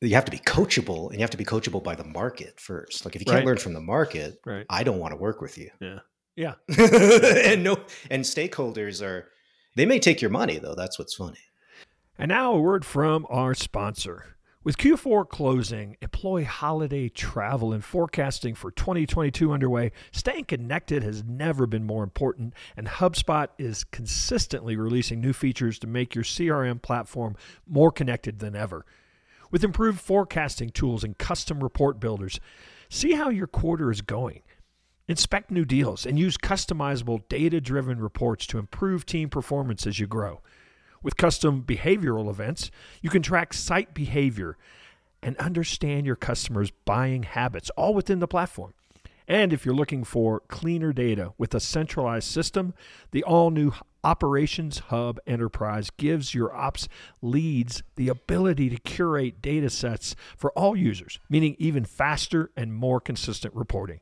you 0.00 0.14
have 0.14 0.24
to 0.24 0.30
be 0.30 0.38
coachable 0.38 1.06
and 1.10 1.14
you 1.14 1.20
have 1.20 1.30
to 1.30 1.36
be 1.36 1.44
coachable 1.44 1.82
by 1.82 1.94
the 1.94 2.04
market 2.04 2.60
first 2.60 3.04
like 3.04 3.14
if 3.16 3.22
you 3.22 3.26
can't 3.26 3.36
Right. 3.38 3.46
learn 3.46 3.56
from 3.56 3.72
the 3.72 3.80
market 3.80 4.38
Right. 4.44 4.66
i 4.70 4.82
don't 4.82 4.98
want 4.98 5.12
to 5.12 5.16
work 5.16 5.40
with 5.40 5.56
you 5.58 5.70
Yeah. 5.80 5.98
Yeah. 6.36 6.54
and 6.78 7.64
no 7.64 7.78
and 8.10 8.22
stakeholders 8.24 9.02
are 9.04 9.28
they 9.74 9.86
may 9.86 9.98
take 9.98 10.20
your 10.20 10.30
money 10.30 10.58
though 10.58 10.74
that's 10.74 10.98
what's 10.98 11.14
funny 11.14 11.38
And 12.18 12.28
now 12.28 12.52
a 12.54 12.60
word 12.60 12.84
from 12.84 13.26
our 13.30 13.54
sponsor. 13.54 14.35
With 14.66 14.78
Q4 14.78 15.28
closing, 15.28 15.96
employee 16.02 16.42
holiday 16.42 17.08
travel 17.08 17.72
and 17.72 17.84
forecasting 17.84 18.56
for 18.56 18.72
2022 18.72 19.52
underway, 19.52 19.92
staying 20.10 20.46
connected 20.46 21.04
has 21.04 21.22
never 21.22 21.68
been 21.68 21.84
more 21.84 22.02
important, 22.02 22.52
and 22.76 22.88
HubSpot 22.88 23.46
is 23.58 23.84
consistently 23.84 24.74
releasing 24.74 25.20
new 25.20 25.32
features 25.32 25.78
to 25.78 25.86
make 25.86 26.16
your 26.16 26.24
CRM 26.24 26.82
platform 26.82 27.36
more 27.64 27.92
connected 27.92 28.40
than 28.40 28.56
ever. 28.56 28.84
With 29.52 29.62
improved 29.62 30.00
forecasting 30.00 30.70
tools 30.70 31.04
and 31.04 31.16
custom 31.16 31.62
report 31.62 32.00
builders, 32.00 32.40
see 32.88 33.12
how 33.12 33.30
your 33.30 33.46
quarter 33.46 33.92
is 33.92 34.00
going. 34.00 34.42
Inspect 35.06 35.52
new 35.52 35.64
deals 35.64 36.04
and 36.04 36.18
use 36.18 36.36
customizable 36.36 37.28
data 37.28 37.60
driven 37.60 38.00
reports 38.00 38.48
to 38.48 38.58
improve 38.58 39.06
team 39.06 39.28
performance 39.28 39.86
as 39.86 40.00
you 40.00 40.08
grow. 40.08 40.40
With 41.06 41.16
custom 41.16 41.62
behavioral 41.62 42.28
events, 42.28 42.72
you 43.00 43.10
can 43.10 43.22
track 43.22 43.54
site 43.54 43.94
behavior 43.94 44.56
and 45.22 45.36
understand 45.36 46.04
your 46.04 46.16
customers' 46.16 46.72
buying 46.84 47.22
habits 47.22 47.70
all 47.76 47.94
within 47.94 48.18
the 48.18 48.26
platform. 48.26 48.74
And 49.28 49.52
if 49.52 49.64
you're 49.64 49.72
looking 49.72 50.02
for 50.02 50.40
cleaner 50.48 50.92
data 50.92 51.32
with 51.38 51.54
a 51.54 51.60
centralized 51.60 52.26
system, 52.26 52.74
the 53.12 53.22
all 53.22 53.50
new 53.50 53.72
Operations 54.02 54.80
Hub 54.80 55.20
Enterprise 55.28 55.90
gives 55.90 56.34
your 56.34 56.52
ops 56.52 56.88
leads 57.22 57.84
the 57.94 58.08
ability 58.08 58.68
to 58.70 58.76
curate 58.78 59.40
data 59.40 59.70
sets 59.70 60.16
for 60.36 60.50
all 60.58 60.74
users, 60.74 61.20
meaning 61.30 61.54
even 61.60 61.84
faster 61.84 62.50
and 62.56 62.74
more 62.74 63.00
consistent 63.00 63.54
reporting. 63.54 64.00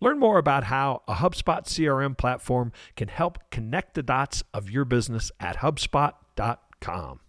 Learn 0.00 0.18
more 0.18 0.38
about 0.38 0.64
how 0.64 1.02
a 1.06 1.16
HubSpot 1.16 1.66
CRM 1.66 2.16
platform 2.16 2.72
can 2.96 3.08
help 3.08 3.38
connect 3.50 3.92
the 3.92 4.02
dots 4.02 4.42
of 4.54 4.70
your 4.70 4.86
business 4.86 5.30
at 5.38 5.56
HubSpot.com. 6.36 7.20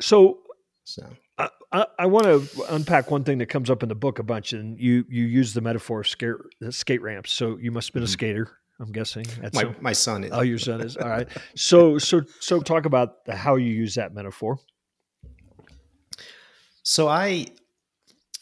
So, 0.00 0.38
so. 0.84 1.08
I, 1.38 1.48
I, 1.72 1.86
I 2.00 2.06
want 2.06 2.26
to 2.26 2.64
unpack 2.70 3.10
one 3.10 3.24
thing 3.24 3.38
that 3.38 3.46
comes 3.46 3.70
up 3.70 3.82
in 3.82 3.88
the 3.88 3.94
book 3.94 4.18
a 4.18 4.22
bunch, 4.22 4.52
and 4.52 4.78
you 4.78 5.04
you 5.08 5.24
use 5.24 5.54
the 5.54 5.60
metaphor 5.60 6.00
of 6.00 6.08
skate, 6.08 6.34
skate 6.70 7.02
ramps. 7.02 7.32
So 7.32 7.58
you 7.58 7.70
must 7.70 7.88
have 7.88 7.94
been 7.94 8.02
mm-hmm. 8.02 8.08
a 8.08 8.12
skater. 8.12 8.58
I'm 8.80 8.90
guessing. 8.90 9.26
my, 9.52 9.62
some, 9.62 9.76
my 9.80 9.92
son 9.92 10.24
is. 10.24 10.30
Oh, 10.32 10.40
your 10.40 10.58
son 10.58 10.80
is. 10.80 10.96
All 10.96 11.08
right. 11.08 11.28
So 11.56 11.98
so 11.98 12.22
so 12.40 12.60
talk 12.60 12.86
about 12.86 13.16
how 13.28 13.56
you 13.56 13.70
use 13.70 13.94
that 13.94 14.14
metaphor. 14.14 14.58
So 16.82 17.08
I, 17.08 17.46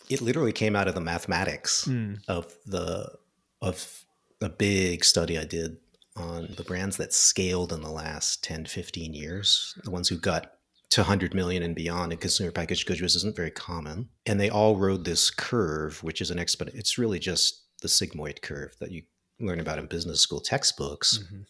it 0.09 0.21
literally 0.21 0.53
came 0.53 0.75
out 0.75 0.89
of 0.89 0.95
the 0.95 1.01
mathematics 1.01 1.87
mm. 1.87 2.19
of 2.27 2.53
the 2.67 3.13
of 3.61 4.05
a 4.41 4.49
big 4.49 5.05
study 5.05 5.39
I 5.39 5.45
did 5.45 5.77
on 6.17 6.55
the 6.57 6.65
brands 6.65 6.97
that 6.99 7.13
scaled 7.13 7.73
in 7.73 7.81
the 7.81 7.91
last 7.91 8.45
10, 8.45 8.67
15 8.67 9.15
years, 9.15 9.75
the 9.85 9.91
ones 9.91 10.09
who 10.09 10.19
got 10.19 10.53
to 10.91 11.01
100 11.01 11.33
million 11.33 11.63
and 11.63 11.75
beyond 11.75 12.13
in 12.13 12.19
consumer 12.19 12.53
packaged 12.53 12.87
goods, 12.87 13.01
which 13.01 13.17
isn't 13.17 13.37
very 13.37 13.51
common. 13.51 14.11
And 14.27 14.39
they 14.39 14.51
all 14.51 14.77
rode 14.77 15.05
this 15.05 15.31
curve, 15.31 16.03
which 16.03 16.21
is 16.21 16.31
an 16.31 16.39
exponent. 16.39 16.77
It's 16.77 16.99
really 16.99 17.19
just 17.19 17.65
the 17.81 17.89
sigmoid 17.89 18.43
curve 18.43 18.75
that 18.79 18.93
you 18.93 19.03
learn 19.41 19.59
about 19.59 19.79
in 19.79 19.87
business 19.87 20.21
school 20.21 20.41
textbooks, 20.41 21.19
mm-hmm. 21.19 21.43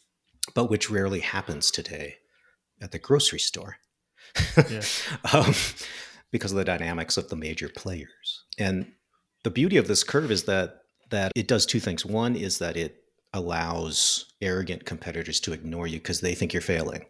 but 0.55 0.71
which 0.71 0.91
rarely 0.91 1.21
happens 1.21 1.71
today 1.71 2.17
at 2.81 2.93
the 2.93 2.99
grocery 2.99 3.41
store. 3.41 3.77
Yeah. 4.71 4.83
um, 5.33 5.55
because 6.31 6.53
of 6.53 6.59
the 6.59 6.65
dynamics 6.65 7.17
of 7.17 7.29
the 7.29 7.37
major 7.37 7.69
players. 7.69 8.45
And 8.59 8.93
the 9.45 9.51
beauty 9.51 9.77
of 9.77 9.89
this 9.89 10.03
curve 10.05 10.31
is 10.31 10.45
that 10.45 10.79
that 11.11 11.33
it 11.37 11.47
does 11.47 11.67
two 11.67 11.81
things. 11.81 12.07
One 12.07 12.35
is 12.35 12.59
that 12.59 12.77
it 12.77 13.02
allows 13.33 14.33
arrogant 14.41 14.85
competitors 14.85 15.41
to 15.41 15.53
ignore 15.53 15.87
you 15.87 15.99
because 15.99 16.21
they 16.21 16.35
think 16.35 16.53
you're 16.53 16.63
failing. 16.63 17.07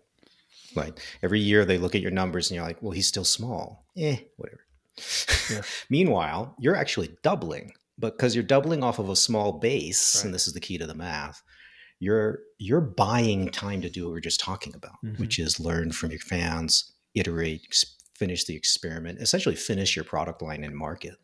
Right. 0.75 0.99
Every 1.23 1.41
year 1.41 1.65
they 1.65 1.79
look 1.79 1.95
at 1.95 2.01
your 2.01 2.11
numbers 2.11 2.51
and 2.51 2.57
you're 2.57 2.65
like, 2.65 2.83
well, 2.83 2.93
he's 2.93 3.09
still 3.09 3.25
small. 3.25 3.87
Eh, 3.97 4.17
whatever. 4.37 4.61
Yeah. 5.51 5.63
Meanwhile, 5.91 6.57
you're 6.59 6.77
actually 6.77 7.17
doubling, 7.23 7.73
but 7.99 8.17
because 8.17 8.35
you're 8.35 8.45
doubling 8.45 8.83
off 8.83 8.99
of 8.99 9.09
a 9.09 9.17
small 9.17 9.53
base, 9.53 10.17
right. 10.17 10.25
and 10.25 10.35
this 10.35 10.47
is 10.47 10.55
the 10.55 10.61
key 10.61 10.79
to 10.79 10.87
the 10.87 10.95
math, 10.95 11.43
you're 11.99 12.41
you're 12.59 12.81
buying 12.81 13.49
time 13.51 13.81
to 13.83 13.91
do 13.91 14.05
what 14.05 14.13
we 14.13 14.19
are 14.19 14.23
just 14.23 14.41
talking 14.41 14.75
about, 14.75 14.97
mm-hmm. 15.05 15.21
which 15.21 15.39
is 15.39 15.61
learn 15.61 15.93
from 15.93 16.11
your 16.11 16.21
fans, 16.21 16.93
iterate, 17.15 17.63
ex- 17.65 17.97
finish 18.15 18.45
the 18.45 18.57
experiment, 18.57 19.21
essentially 19.21 19.55
finish 19.55 19.95
your 19.95 20.05
product 20.05 20.43
line 20.43 20.65
and 20.65 20.77
market. 20.77 21.15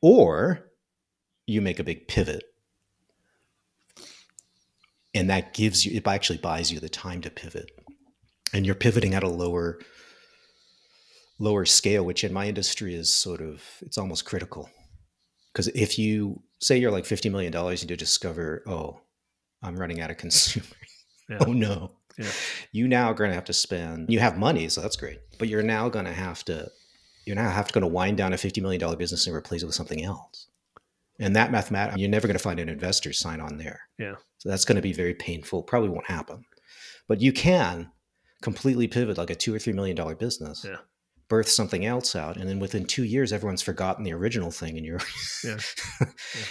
Or 0.00 0.70
you 1.46 1.60
make 1.60 1.78
a 1.78 1.84
big 1.84 2.08
pivot 2.08 2.44
and 5.14 5.28
that 5.30 5.54
gives 5.54 5.84
you 5.84 5.96
it 5.96 6.06
actually 6.06 6.38
buys 6.38 6.72
you 6.72 6.80
the 6.80 6.88
time 6.88 7.20
to 7.22 7.30
pivot. 7.30 7.70
And 8.54 8.66
you're 8.66 8.74
pivoting 8.74 9.14
at 9.14 9.22
a 9.22 9.28
lower 9.28 9.78
lower 11.38 11.64
scale 11.64 12.04
which 12.04 12.22
in 12.22 12.32
my 12.32 12.46
industry 12.46 12.94
is 12.94 13.12
sort 13.12 13.40
of 13.40 13.62
it's 13.80 13.98
almost 13.98 14.24
critical. 14.24 14.70
Because 15.52 15.68
if 15.68 15.98
you 15.98 16.42
say 16.60 16.78
you're 16.78 16.90
like 16.90 17.04
50 17.04 17.28
million 17.28 17.52
dollars 17.52 17.82
and 17.82 17.90
you 17.90 17.96
discover 17.96 18.62
oh 18.66 19.00
i'm 19.62 19.76
running 19.76 20.00
out 20.00 20.10
of 20.10 20.16
consumers 20.24 20.68
yeah. 21.28 21.38
oh 21.40 21.52
no. 21.52 21.92
Yeah. 22.18 22.30
you 22.72 22.88
now 22.88 23.10
are 23.10 23.14
going 23.14 23.30
to 23.30 23.34
have 23.34 23.46
to 23.46 23.54
spend 23.54 24.10
you 24.10 24.18
have 24.20 24.36
money 24.36 24.68
so 24.68 24.80
that's 24.80 24.96
great. 24.96 25.20
But 25.38 25.48
you're 25.48 25.62
now 25.62 25.88
going 25.88 26.04
to 26.04 26.12
have 26.12 26.44
to 26.44 26.70
you're 27.24 27.36
now 27.36 27.50
have 27.50 27.68
to 27.68 27.74
going 27.74 27.82
to 27.82 27.88
wind 27.88 28.16
down 28.18 28.32
a 28.32 28.38
50 28.38 28.60
million 28.60 28.80
dollar 28.80 28.96
business 28.96 29.26
and 29.26 29.34
replace 29.34 29.62
it 29.62 29.66
with 29.66 29.74
something 29.74 30.04
else 30.04 30.48
and 31.22 31.36
that 31.36 31.52
mathematics, 31.52 31.98
you're 31.98 32.10
never 32.10 32.26
going 32.26 32.36
to 32.36 32.42
find 32.42 32.60
an 32.60 32.68
investor 32.68 33.12
sign 33.12 33.40
on 33.40 33.56
there. 33.58 33.80
Yeah. 33.98 34.14
So 34.38 34.48
that's 34.48 34.64
going 34.64 34.76
to 34.76 34.82
be 34.82 34.92
very 34.92 35.14
painful. 35.14 35.62
Probably 35.62 35.88
won't 35.88 36.06
happen. 36.06 36.44
But 37.08 37.20
you 37.20 37.32
can 37.32 37.90
completely 38.42 38.88
pivot 38.88 39.18
like 39.18 39.30
a 39.30 39.34
two 39.34 39.54
or 39.54 39.58
three 39.58 39.72
million 39.72 39.96
dollar 39.96 40.14
business. 40.14 40.64
Yeah. 40.66 40.78
Birth 41.28 41.48
something 41.48 41.86
else 41.86 42.14
out, 42.14 42.36
and 42.36 42.46
then 42.46 42.58
within 42.58 42.84
two 42.84 43.04
years, 43.04 43.32
everyone's 43.32 43.62
forgotten 43.62 44.04
the 44.04 44.12
original 44.12 44.50
thing, 44.50 44.76
and 44.76 44.84
you're. 44.84 45.00
yeah. 45.42 45.58
yeah. 46.00 46.06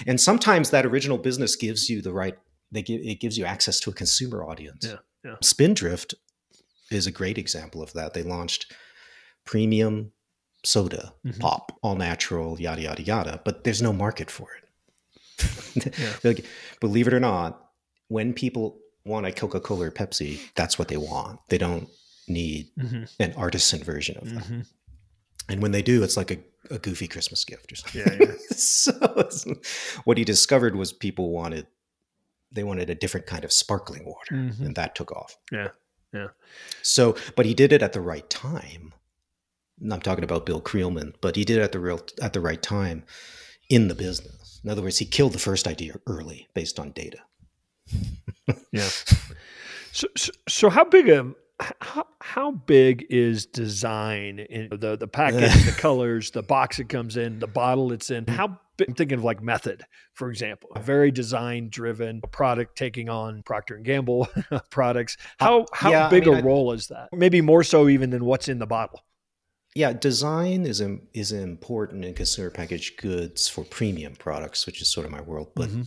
And 0.07 0.19
sometimes 0.19 0.71
that 0.71 0.87
original 0.87 1.19
business 1.19 1.55
gives 1.55 1.87
you 1.87 2.01
the 2.01 2.13
right. 2.13 2.35
They 2.71 2.81
give 2.81 3.01
it 3.03 3.19
gives 3.19 3.37
you 3.37 3.45
access 3.45 3.79
to 3.81 3.91
a 3.91 3.93
consumer 3.93 4.43
audience. 4.43 4.87
Yeah. 4.87 4.95
Yeah. 5.23 5.35
Spindrift 5.43 6.15
is 6.89 7.05
a 7.05 7.11
great 7.11 7.37
example 7.37 7.83
of 7.83 7.93
that. 7.93 8.13
They 8.13 8.23
launched 8.23 8.73
premium 9.45 10.13
soda, 10.63 11.13
mm-hmm. 11.25 11.39
pop, 11.39 11.77
all 11.81 11.95
natural, 11.95 12.59
yada 12.59 12.81
yada 12.81 13.01
yada, 13.01 13.41
but 13.43 13.63
there's 13.63 13.81
no 13.81 13.93
market 13.93 14.29
for 14.29 14.47
it. 14.57 15.95
yeah. 15.97 16.13
like, 16.23 16.45
believe 16.79 17.07
it 17.07 17.13
or 17.13 17.19
not, 17.19 17.69
when 18.07 18.33
people 18.33 18.79
want 19.05 19.25
a 19.25 19.31
Coca 19.31 19.59
Cola 19.59 19.87
or 19.87 19.91
Pepsi, 19.91 20.39
that's 20.55 20.77
what 20.77 20.87
they 20.87 20.97
want. 20.97 21.39
They 21.49 21.57
don't 21.57 21.89
need 22.27 22.69
mm-hmm. 22.77 23.03
an 23.19 23.33
artisan 23.35 23.83
version 23.83 24.17
of 24.17 24.29
that. 24.29 24.43
Mm-hmm. 24.43 24.61
And 25.49 25.61
when 25.61 25.71
they 25.71 25.81
do, 25.81 26.03
it's 26.03 26.17
like 26.17 26.31
a, 26.31 26.37
a 26.69 26.77
goofy 26.77 27.07
Christmas 27.07 27.43
gift 27.43 27.71
or 27.71 27.75
something. 27.75 28.01
Yeah, 28.01 28.27
yeah. 28.27 28.35
so 28.55 29.27
what 30.03 30.17
he 30.17 30.23
discovered 30.23 30.75
was 30.75 30.93
people 30.93 31.31
wanted 31.31 31.67
they 32.53 32.63
wanted 32.63 32.89
a 32.89 32.95
different 32.95 33.25
kind 33.25 33.45
of 33.45 33.51
sparkling 33.51 34.05
water, 34.05 34.35
mm-hmm. 34.35 34.65
and 34.65 34.75
that 34.75 34.93
took 34.93 35.11
off. 35.11 35.37
Yeah, 35.51 35.69
yeah. 36.13 36.27
So, 36.81 37.15
but 37.35 37.45
he 37.45 37.53
did 37.53 37.71
it 37.71 37.81
at 37.81 37.93
the 37.93 38.01
right 38.01 38.29
time 38.29 38.93
I'm 39.89 40.01
talking 40.01 40.23
about 40.23 40.45
Bill 40.45 40.61
Creelman, 40.61 41.13
but 41.21 41.35
he 41.35 41.45
did 41.45 41.57
it 41.57 41.61
at 41.61 41.71
the 41.71 41.79
real 41.79 42.01
at 42.21 42.33
the 42.33 42.41
right 42.41 42.61
time 42.61 43.03
in 43.69 43.87
the 43.87 43.95
business. 43.95 44.59
In 44.63 44.69
other 44.69 44.81
words, 44.81 44.99
he 44.99 45.05
killed 45.05 45.33
the 45.33 45.39
first 45.39 45.67
idea 45.67 45.95
early 46.05 46.47
based 46.53 46.79
on 46.79 46.91
data. 46.91 47.19
yeah. 48.71 48.89
So, 49.91 50.07
so, 50.15 50.31
so 50.47 50.69
how 50.69 50.83
big 50.85 51.09
a 51.09 51.33
how, 51.79 52.07
how 52.21 52.51
big 52.51 53.05
is 53.09 53.45
design 53.45 54.39
in 54.39 54.69
the 54.71 54.95
the 54.95 55.07
package, 55.07 55.53
the 55.65 55.71
colors, 55.77 56.31
the 56.31 56.43
box 56.43 56.79
it 56.79 56.89
comes 56.89 57.17
in, 57.17 57.39
the 57.39 57.47
bottle 57.47 57.91
it's 57.91 58.11
in? 58.11 58.27
How 58.27 58.59
big, 58.77 58.89
I'm 58.89 58.95
thinking 58.95 59.17
of 59.17 59.23
like 59.23 59.41
method, 59.41 59.83
for 60.13 60.29
example, 60.29 60.69
a 60.75 60.79
very 60.79 61.11
design 61.11 61.69
driven 61.69 62.21
product 62.31 62.77
taking 62.77 63.09
on 63.09 63.43
Procter 63.43 63.75
and 63.75 63.85
Gamble 63.85 64.29
products. 64.69 65.17
How 65.39 65.65
how 65.73 65.91
yeah, 65.91 66.09
big 66.09 66.27
I 66.27 66.31
mean, 66.31 66.39
a 66.39 66.43
role 66.43 66.71
is 66.71 66.87
that? 66.87 67.09
Maybe 67.13 67.41
more 67.41 67.63
so 67.63 67.87
even 67.89 68.09
than 68.09 68.25
what's 68.25 68.47
in 68.47 68.59
the 68.59 68.67
bottle 68.67 69.03
yeah, 69.75 69.93
design 69.93 70.65
is 70.65 70.83
is 71.13 71.31
important 71.31 72.03
in 72.03 72.13
consumer 72.13 72.49
packaged 72.49 73.01
goods 73.01 73.47
for 73.47 73.63
premium 73.63 74.15
products, 74.15 74.65
which 74.65 74.81
is 74.81 74.91
sort 74.91 75.05
of 75.05 75.11
my 75.11 75.21
world. 75.21 75.51
But 75.55 75.69
mm-hmm. 75.69 75.83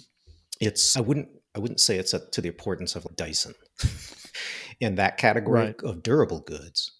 it's 0.60 0.96
I 0.96 1.00
wouldn't 1.00 1.28
I 1.54 1.58
wouldn't 1.58 1.80
say 1.80 1.98
it's 1.98 2.14
up 2.14 2.30
to 2.32 2.40
the 2.40 2.48
importance 2.48 2.96
of 2.96 3.06
Dyson 3.16 3.54
in 4.80 4.94
that 4.94 5.18
category 5.18 5.66
right. 5.66 5.82
of 5.82 6.02
durable 6.02 6.40
goods, 6.40 6.92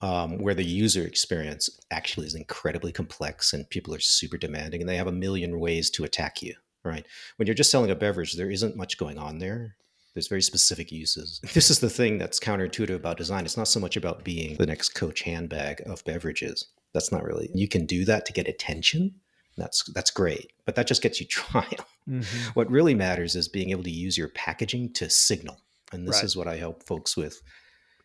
um, 0.00 0.38
where 0.38 0.54
the 0.54 0.64
user 0.64 1.06
experience 1.06 1.70
actually 1.90 2.26
is 2.26 2.34
incredibly 2.34 2.92
complex 2.92 3.52
and 3.52 3.70
people 3.70 3.94
are 3.94 4.00
super 4.00 4.36
demanding 4.36 4.80
and 4.80 4.88
they 4.88 4.96
have 4.96 5.06
a 5.06 5.12
million 5.12 5.60
ways 5.60 5.88
to 5.90 6.04
attack 6.04 6.42
you. 6.42 6.54
Right? 6.84 7.06
When 7.36 7.46
you're 7.46 7.54
just 7.54 7.70
selling 7.70 7.90
a 7.90 7.96
beverage, 7.96 8.34
there 8.34 8.50
isn't 8.50 8.76
much 8.76 8.98
going 8.98 9.18
on 9.18 9.38
there. 9.38 9.76
There's 10.18 10.26
very 10.26 10.42
specific 10.42 10.90
uses. 10.90 11.40
This 11.54 11.70
is 11.70 11.78
the 11.78 11.88
thing 11.88 12.18
that's 12.18 12.40
counterintuitive 12.40 12.96
about 12.96 13.18
design. 13.18 13.44
It's 13.44 13.56
not 13.56 13.68
so 13.68 13.78
much 13.78 13.96
about 13.96 14.24
being 14.24 14.56
the 14.56 14.66
next 14.66 14.96
Coach 14.96 15.22
handbag 15.22 15.80
of 15.86 16.04
beverages. 16.04 16.66
That's 16.92 17.12
not 17.12 17.22
really. 17.22 17.52
You 17.54 17.68
can 17.68 17.86
do 17.86 18.04
that 18.04 18.26
to 18.26 18.32
get 18.32 18.48
attention. 18.48 19.14
That's 19.56 19.84
that's 19.92 20.10
great, 20.10 20.50
but 20.64 20.74
that 20.74 20.88
just 20.88 21.02
gets 21.02 21.20
you 21.20 21.26
trial. 21.30 21.86
Mm-hmm. 22.08 22.50
What 22.54 22.68
really 22.68 22.96
matters 22.96 23.36
is 23.36 23.46
being 23.46 23.70
able 23.70 23.84
to 23.84 23.92
use 23.92 24.18
your 24.18 24.30
packaging 24.30 24.92
to 24.94 25.08
signal, 25.08 25.60
and 25.92 26.04
this 26.04 26.16
right. 26.16 26.24
is 26.24 26.36
what 26.36 26.48
I 26.48 26.56
help 26.56 26.82
folks 26.82 27.16
with 27.16 27.40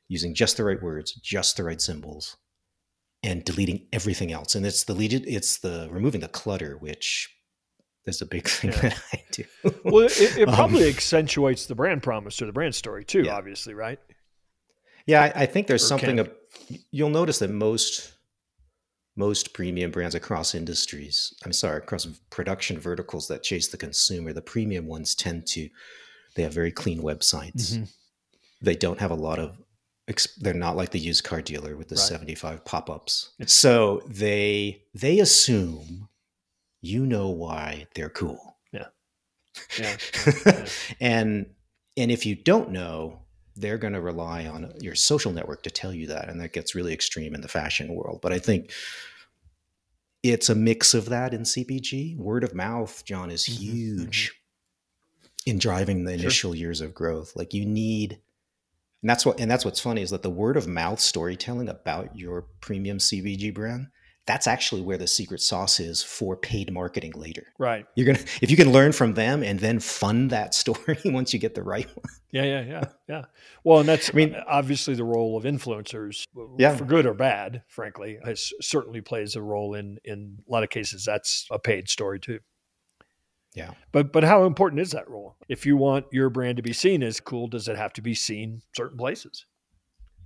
using 0.07 0.35
just 0.35 0.57
the 0.57 0.65
right 0.65 0.83
words, 0.83 1.13
just 1.13 1.57
the 1.57 1.63
right 1.63 1.81
symbols, 1.81 2.37
and 3.23 3.43
deleting 3.43 3.87
everything 3.91 4.31
else. 4.31 4.53
And 4.53 4.67
it's 4.67 4.83
the 4.83 4.93
lead, 4.93 5.13
it's 5.13 5.57
the 5.57 5.87
removing 5.89 6.21
the 6.21 6.27
clutter, 6.27 6.77
which 6.77 7.35
is 8.05 8.21
a 8.21 8.25
big 8.25 8.47
thing 8.47 8.71
yeah. 8.71 8.79
that 8.81 9.03
I 9.13 9.23
do. 9.31 9.43
well, 9.83 10.05
it, 10.05 10.37
it 10.37 10.47
probably 10.53 10.83
um, 10.83 10.89
accentuates 10.89 11.65
the 11.65 11.75
brand 11.75 12.03
promise 12.03 12.41
or 12.41 12.45
the 12.45 12.53
brand 12.53 12.75
story 12.75 13.05
too, 13.05 13.23
yeah. 13.23 13.35
obviously, 13.35 13.73
right? 13.73 13.99
Yeah, 15.05 15.23
I, 15.23 15.43
I 15.43 15.45
think 15.45 15.67
there's 15.67 15.83
or 15.83 15.87
something. 15.87 16.19
Of, 16.19 16.31
you'll 16.91 17.09
notice 17.09 17.39
that 17.39 17.49
most 17.49 18.13
most 19.15 19.53
premium 19.53 19.91
brands 19.91 20.15
across 20.15 20.55
industries, 20.55 21.33
I'm 21.45 21.53
sorry, 21.53 21.77
across 21.77 22.05
production 22.31 22.79
verticals 22.79 23.27
that 23.27 23.43
chase 23.43 23.67
the 23.67 23.77
consumer, 23.77 24.33
the 24.33 24.41
premium 24.41 24.87
ones 24.87 25.13
tend 25.13 25.45
to 25.47 25.69
they 26.35 26.43
have 26.43 26.53
very 26.53 26.71
clean 26.71 27.01
websites. 27.01 27.73
Mm-hmm. 27.73 27.83
They 28.61 28.75
don't 28.75 28.99
have 28.99 29.11
a 29.11 29.15
lot 29.15 29.39
of 29.39 29.57
they're 30.37 30.53
not 30.53 30.75
like 30.75 30.89
the 30.89 30.99
used 30.99 31.23
car 31.23 31.41
dealer 31.41 31.77
with 31.77 31.87
the 31.87 31.95
right. 31.95 32.01
75 32.01 32.65
pop-ups. 32.65 33.33
So 33.45 34.01
they 34.07 34.83
they 34.93 35.19
assume 35.19 36.09
you 36.83 37.05
know 37.05 37.29
why 37.29 37.87
they're 37.95 38.09
cool. 38.09 38.57
Yeah. 38.71 38.87
Yeah. 39.79 39.97
yeah. 40.45 40.65
and 40.99 41.47
and 41.95 42.11
if 42.11 42.25
you 42.25 42.35
don't 42.35 42.71
know, 42.71 43.21
they're 43.55 43.77
going 43.77 43.93
to 43.93 44.01
rely 44.01 44.45
on 44.45 44.73
your 44.81 44.95
social 44.95 45.31
network 45.31 45.63
to 45.63 45.71
tell 45.71 45.93
you 45.93 46.07
that 46.07 46.29
and 46.29 46.41
that 46.41 46.53
gets 46.53 46.75
really 46.75 46.93
extreme 46.93 47.33
in 47.33 47.41
the 47.41 47.47
fashion 47.47 47.95
world. 47.95 48.19
But 48.21 48.33
I 48.33 48.39
think 48.39 48.71
it's 50.23 50.49
a 50.49 50.55
mix 50.55 50.93
of 50.93 51.05
that 51.09 51.33
in 51.33 51.41
CPG. 51.41 52.17
Word 52.17 52.43
of 52.43 52.53
mouth, 52.53 53.03
John, 53.05 53.31
is 53.31 53.45
mm-hmm. 53.45 53.63
huge 53.63 54.31
mm-hmm. 54.31 55.51
in 55.51 55.59
driving 55.59 56.03
the 56.03 56.13
initial 56.13 56.51
sure. 56.51 56.59
years 56.59 56.81
of 56.81 56.93
growth. 56.93 57.33
Like 57.35 57.53
you 57.53 57.65
need 57.65 58.19
and 59.01 59.09
that's 59.09 59.25
what 59.25 59.39
and 59.39 59.49
that's 59.49 59.63
what's 59.63 59.79
funny 59.79 60.01
is 60.01 60.09
that 60.09 60.23
the 60.23 60.29
word 60.29 60.57
of 60.57 60.67
mouth 60.67 60.99
storytelling 60.99 61.69
about 61.69 62.17
your 62.17 62.47
premium 62.59 62.97
CPG 62.97 63.53
brand 63.53 63.87
that's 64.25 64.47
actually 64.47 64.81
where 64.81 64.97
the 64.97 65.07
secret 65.07 65.41
sauce 65.41 65.79
is 65.79 66.01
for 66.01 66.35
paid 66.37 66.71
marketing 66.71 67.13
later. 67.15 67.47
Right. 67.59 67.85
You're 67.95 68.05
going 68.05 68.17
to 68.17 68.25
if 68.41 68.49
you 68.49 68.57
can 68.57 68.71
learn 68.71 68.91
from 68.91 69.13
them 69.13 69.43
and 69.43 69.59
then 69.59 69.79
fund 69.79 70.29
that 70.29 70.53
story 70.63 70.97
once 71.05 71.33
you 71.33 71.39
get 71.39 71.55
the 71.55 71.63
right 71.63 71.87
one. 71.87 72.15
Yeah, 72.31 72.43
yeah, 72.43 72.61
yeah. 72.61 72.83
Yeah. 73.07 73.21
Well, 73.63 73.79
and 73.79 73.89
that's 73.89 74.09
I 74.09 74.13
mean 74.13 74.35
obviously 74.47 74.95
the 74.95 75.03
role 75.03 75.37
of 75.37 75.43
influencers 75.43 76.23
yeah. 76.57 76.75
for 76.75 76.85
good 76.85 77.05
or 77.05 77.13
bad, 77.13 77.63
frankly, 77.67 78.17
has 78.23 78.51
certainly 78.61 79.01
plays 79.01 79.35
a 79.35 79.41
role 79.41 79.73
in 79.73 79.97
in 80.03 80.39
a 80.47 80.51
lot 80.51 80.63
of 80.63 80.69
cases 80.69 81.03
that's 81.05 81.47
a 81.51 81.59
paid 81.59 81.89
story 81.89 82.19
too. 82.19 82.39
Yeah. 83.53 83.71
But 83.91 84.11
but 84.11 84.23
how 84.23 84.45
important 84.45 84.81
is 84.81 84.91
that 84.91 85.09
role? 85.09 85.35
If 85.47 85.65
you 85.65 85.77
want 85.77 86.05
your 86.11 86.29
brand 86.29 86.57
to 86.57 86.63
be 86.63 86.73
seen 86.73 87.03
as 87.03 87.19
cool, 87.19 87.47
does 87.47 87.67
it 87.67 87.77
have 87.77 87.93
to 87.93 88.01
be 88.01 88.15
seen 88.15 88.61
certain 88.75 88.97
places? 88.97 89.45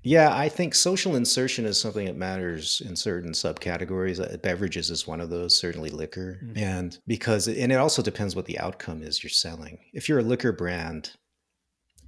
Yeah, 0.07 0.35
I 0.35 0.47
think 0.47 0.73
social 0.73 1.15
insertion 1.15 1.65
is 1.65 1.79
something 1.79 2.05
that 2.05 2.15
matters 2.15 2.81
in 2.85 2.95
certain 2.95 3.33
subcategories. 3.33 4.21
Uh, 4.21 4.37
beverages 4.37 4.89
is 4.89 5.05
one 5.05 5.19
of 5.19 5.29
those, 5.29 5.57
certainly 5.57 5.89
liquor. 5.89 6.39
Mm-hmm. 6.43 6.57
And 6.57 6.97
because 7.07 7.47
and 7.47 7.71
it 7.71 7.75
also 7.75 8.01
depends 8.01 8.35
what 8.35 8.45
the 8.45 8.59
outcome 8.59 9.03
is 9.03 9.21
you're 9.21 9.29
selling. 9.29 9.79
If 9.93 10.07
you're 10.07 10.19
a 10.19 10.23
liquor 10.23 10.51
brand, 10.53 11.11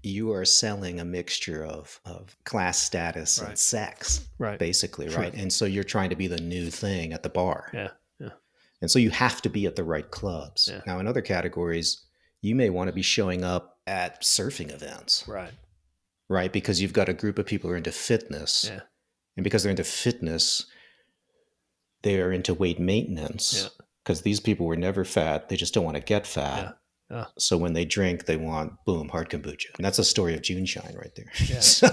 you 0.02 0.32
are 0.32 0.46
selling 0.46 1.00
a 1.00 1.06
mixture 1.06 1.66
of 1.66 2.00
of 2.06 2.38
class 2.46 2.80
status 2.80 3.40
right. 3.40 3.50
and 3.50 3.60
sex. 3.60 4.28
Right. 4.38 4.58
Basically, 4.58 5.10
right? 5.10 5.34
And 5.34 5.52
so 5.52 5.66
you're 5.66 5.84
trying 5.84 6.10
to 6.12 6.16
be 6.16 6.28
the 6.28 6.40
new 6.40 6.70
thing 6.70 7.12
at 7.12 7.24
the 7.24 7.30
bar. 7.30 7.70
Yeah. 7.74 7.90
And 8.82 8.90
so 8.90 9.00
you 9.00 9.10
have 9.10 9.42
to 9.42 9.50
be 9.50 9.66
at 9.66 9.76
the 9.76 9.84
right 9.84 10.10
clubs. 10.10 10.70
Yeah. 10.72 10.82
Now, 10.88 11.00
in 11.00 11.08
other 11.08 11.22
categories, 11.22 12.06
you 12.42 12.56
may 12.56 12.70
want 12.70 12.88
to 12.88 12.94
be 12.94 13.02
showing 13.02 13.44
up 13.44 13.80
at 13.88 14.22
surfing 14.22 14.74
events. 14.74 15.26
Right. 15.28 15.52
Right. 16.30 16.52
Because 16.54 16.82
you've 16.82 16.94
got 16.94 17.10
a 17.10 17.14
group 17.14 17.40
of 17.40 17.46
people 17.46 17.70
who 17.70 17.74
are 17.74 17.78
into 17.78 17.92
fitness. 17.92 18.70
Yeah. 18.72 18.82
And 19.36 19.44
because 19.44 19.64
they're 19.64 19.72
into 19.72 19.84
fitness, 19.84 20.66
they 22.04 22.22
are 22.22 22.32
into 22.32 22.54
weight 22.54 22.80
maintenance. 22.80 23.70
Because 24.04 24.20
yeah. 24.20 24.26
these 24.26 24.40
people 24.40 24.66
were 24.66 24.76
never 24.76 25.04
fat. 25.04 25.50
They 25.50 25.56
just 25.56 25.74
don't 25.74 25.86
want 25.86 25.98
to 25.98 26.04
get 26.04 26.28
fat. 26.28 26.78
Yeah. 27.10 27.26
So 27.38 27.58
when 27.58 27.74
they 27.74 27.86
drink, 27.86 28.26
they 28.26 28.38
want 28.38 28.74
boom, 28.86 29.10
hard 29.10 29.30
kombucha. 29.30 29.74
And 29.78 29.86
that's 29.86 29.98
a 29.98 30.04
story 30.04 30.36
of 30.36 30.42
JuneShine 30.42 30.96
right 30.96 31.16
there. 31.16 31.32
Yeah. 31.48 31.60
so 31.62 31.88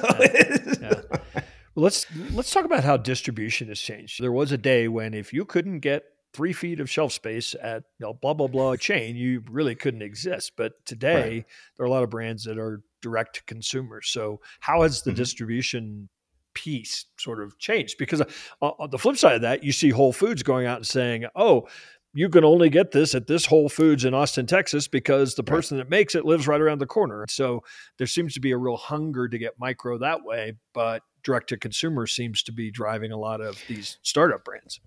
let's 1.74 2.06
let's 2.32 2.50
talk 2.50 2.64
about 2.64 2.84
how 2.84 2.96
distribution 2.96 3.68
has 3.68 3.80
changed. 3.80 4.22
There 4.22 4.32
was 4.32 4.52
a 4.52 4.58
day 4.58 4.88
when 4.88 5.14
if 5.14 5.32
you 5.32 5.44
couldn't 5.44 5.80
get 5.80 6.04
three 6.32 6.52
feet 6.52 6.80
of 6.80 6.90
shelf 6.90 7.12
space 7.12 7.54
at 7.62 7.84
you 7.98 8.06
know, 8.06 8.12
blah 8.12 8.34
blah 8.34 8.48
blah 8.48 8.76
chain, 8.76 9.16
you 9.16 9.42
really 9.50 9.74
couldn't 9.74 10.02
exist. 10.02 10.52
But 10.56 10.84
today, 10.84 11.30
right. 11.30 11.44
there 11.76 11.84
are 11.84 11.88
a 11.88 11.90
lot 11.90 12.02
of 12.02 12.10
brands 12.10 12.44
that 12.44 12.58
are 12.58 12.82
direct 13.06 13.36
to 13.36 13.44
consumers. 13.44 14.08
So 14.08 14.40
how 14.60 14.82
has 14.82 15.02
the 15.02 15.10
mm-hmm. 15.10 15.18
distribution 15.18 16.08
piece 16.54 17.06
sort 17.18 17.40
of 17.42 17.56
changed? 17.58 17.98
Because 17.98 18.20
uh, 18.20 18.24
on 18.60 18.90
the 18.90 18.98
flip 18.98 19.16
side 19.16 19.36
of 19.36 19.42
that, 19.42 19.62
you 19.62 19.72
see 19.72 19.90
Whole 19.90 20.12
Foods 20.12 20.42
going 20.42 20.66
out 20.66 20.78
and 20.78 20.86
saying, 20.86 21.26
"Oh." 21.34 21.68
You 22.14 22.30
can 22.30 22.44
only 22.44 22.70
get 22.70 22.92
this 22.92 23.14
at 23.14 23.26
this 23.26 23.44
Whole 23.44 23.68
Foods 23.68 24.06
in 24.06 24.14
Austin, 24.14 24.46
Texas, 24.46 24.88
because 24.88 25.34
the 25.34 25.42
person 25.42 25.76
right. 25.76 25.84
that 25.84 25.90
makes 25.90 26.14
it 26.14 26.24
lives 26.24 26.48
right 26.48 26.62
around 26.62 26.78
the 26.78 26.86
corner. 26.86 27.26
So 27.28 27.62
there 27.98 28.06
seems 28.06 28.32
to 28.34 28.40
be 28.40 28.52
a 28.52 28.56
real 28.56 28.78
hunger 28.78 29.28
to 29.28 29.36
get 29.36 29.52
micro 29.58 29.98
that 29.98 30.24
way, 30.24 30.54
but 30.72 31.02
direct 31.22 31.50
to 31.50 31.58
consumer 31.58 32.06
seems 32.06 32.42
to 32.44 32.52
be 32.52 32.70
driving 32.70 33.12
a 33.12 33.18
lot 33.18 33.42
of 33.42 33.62
these 33.68 33.98
startup 34.02 34.46
brands. 34.46 34.80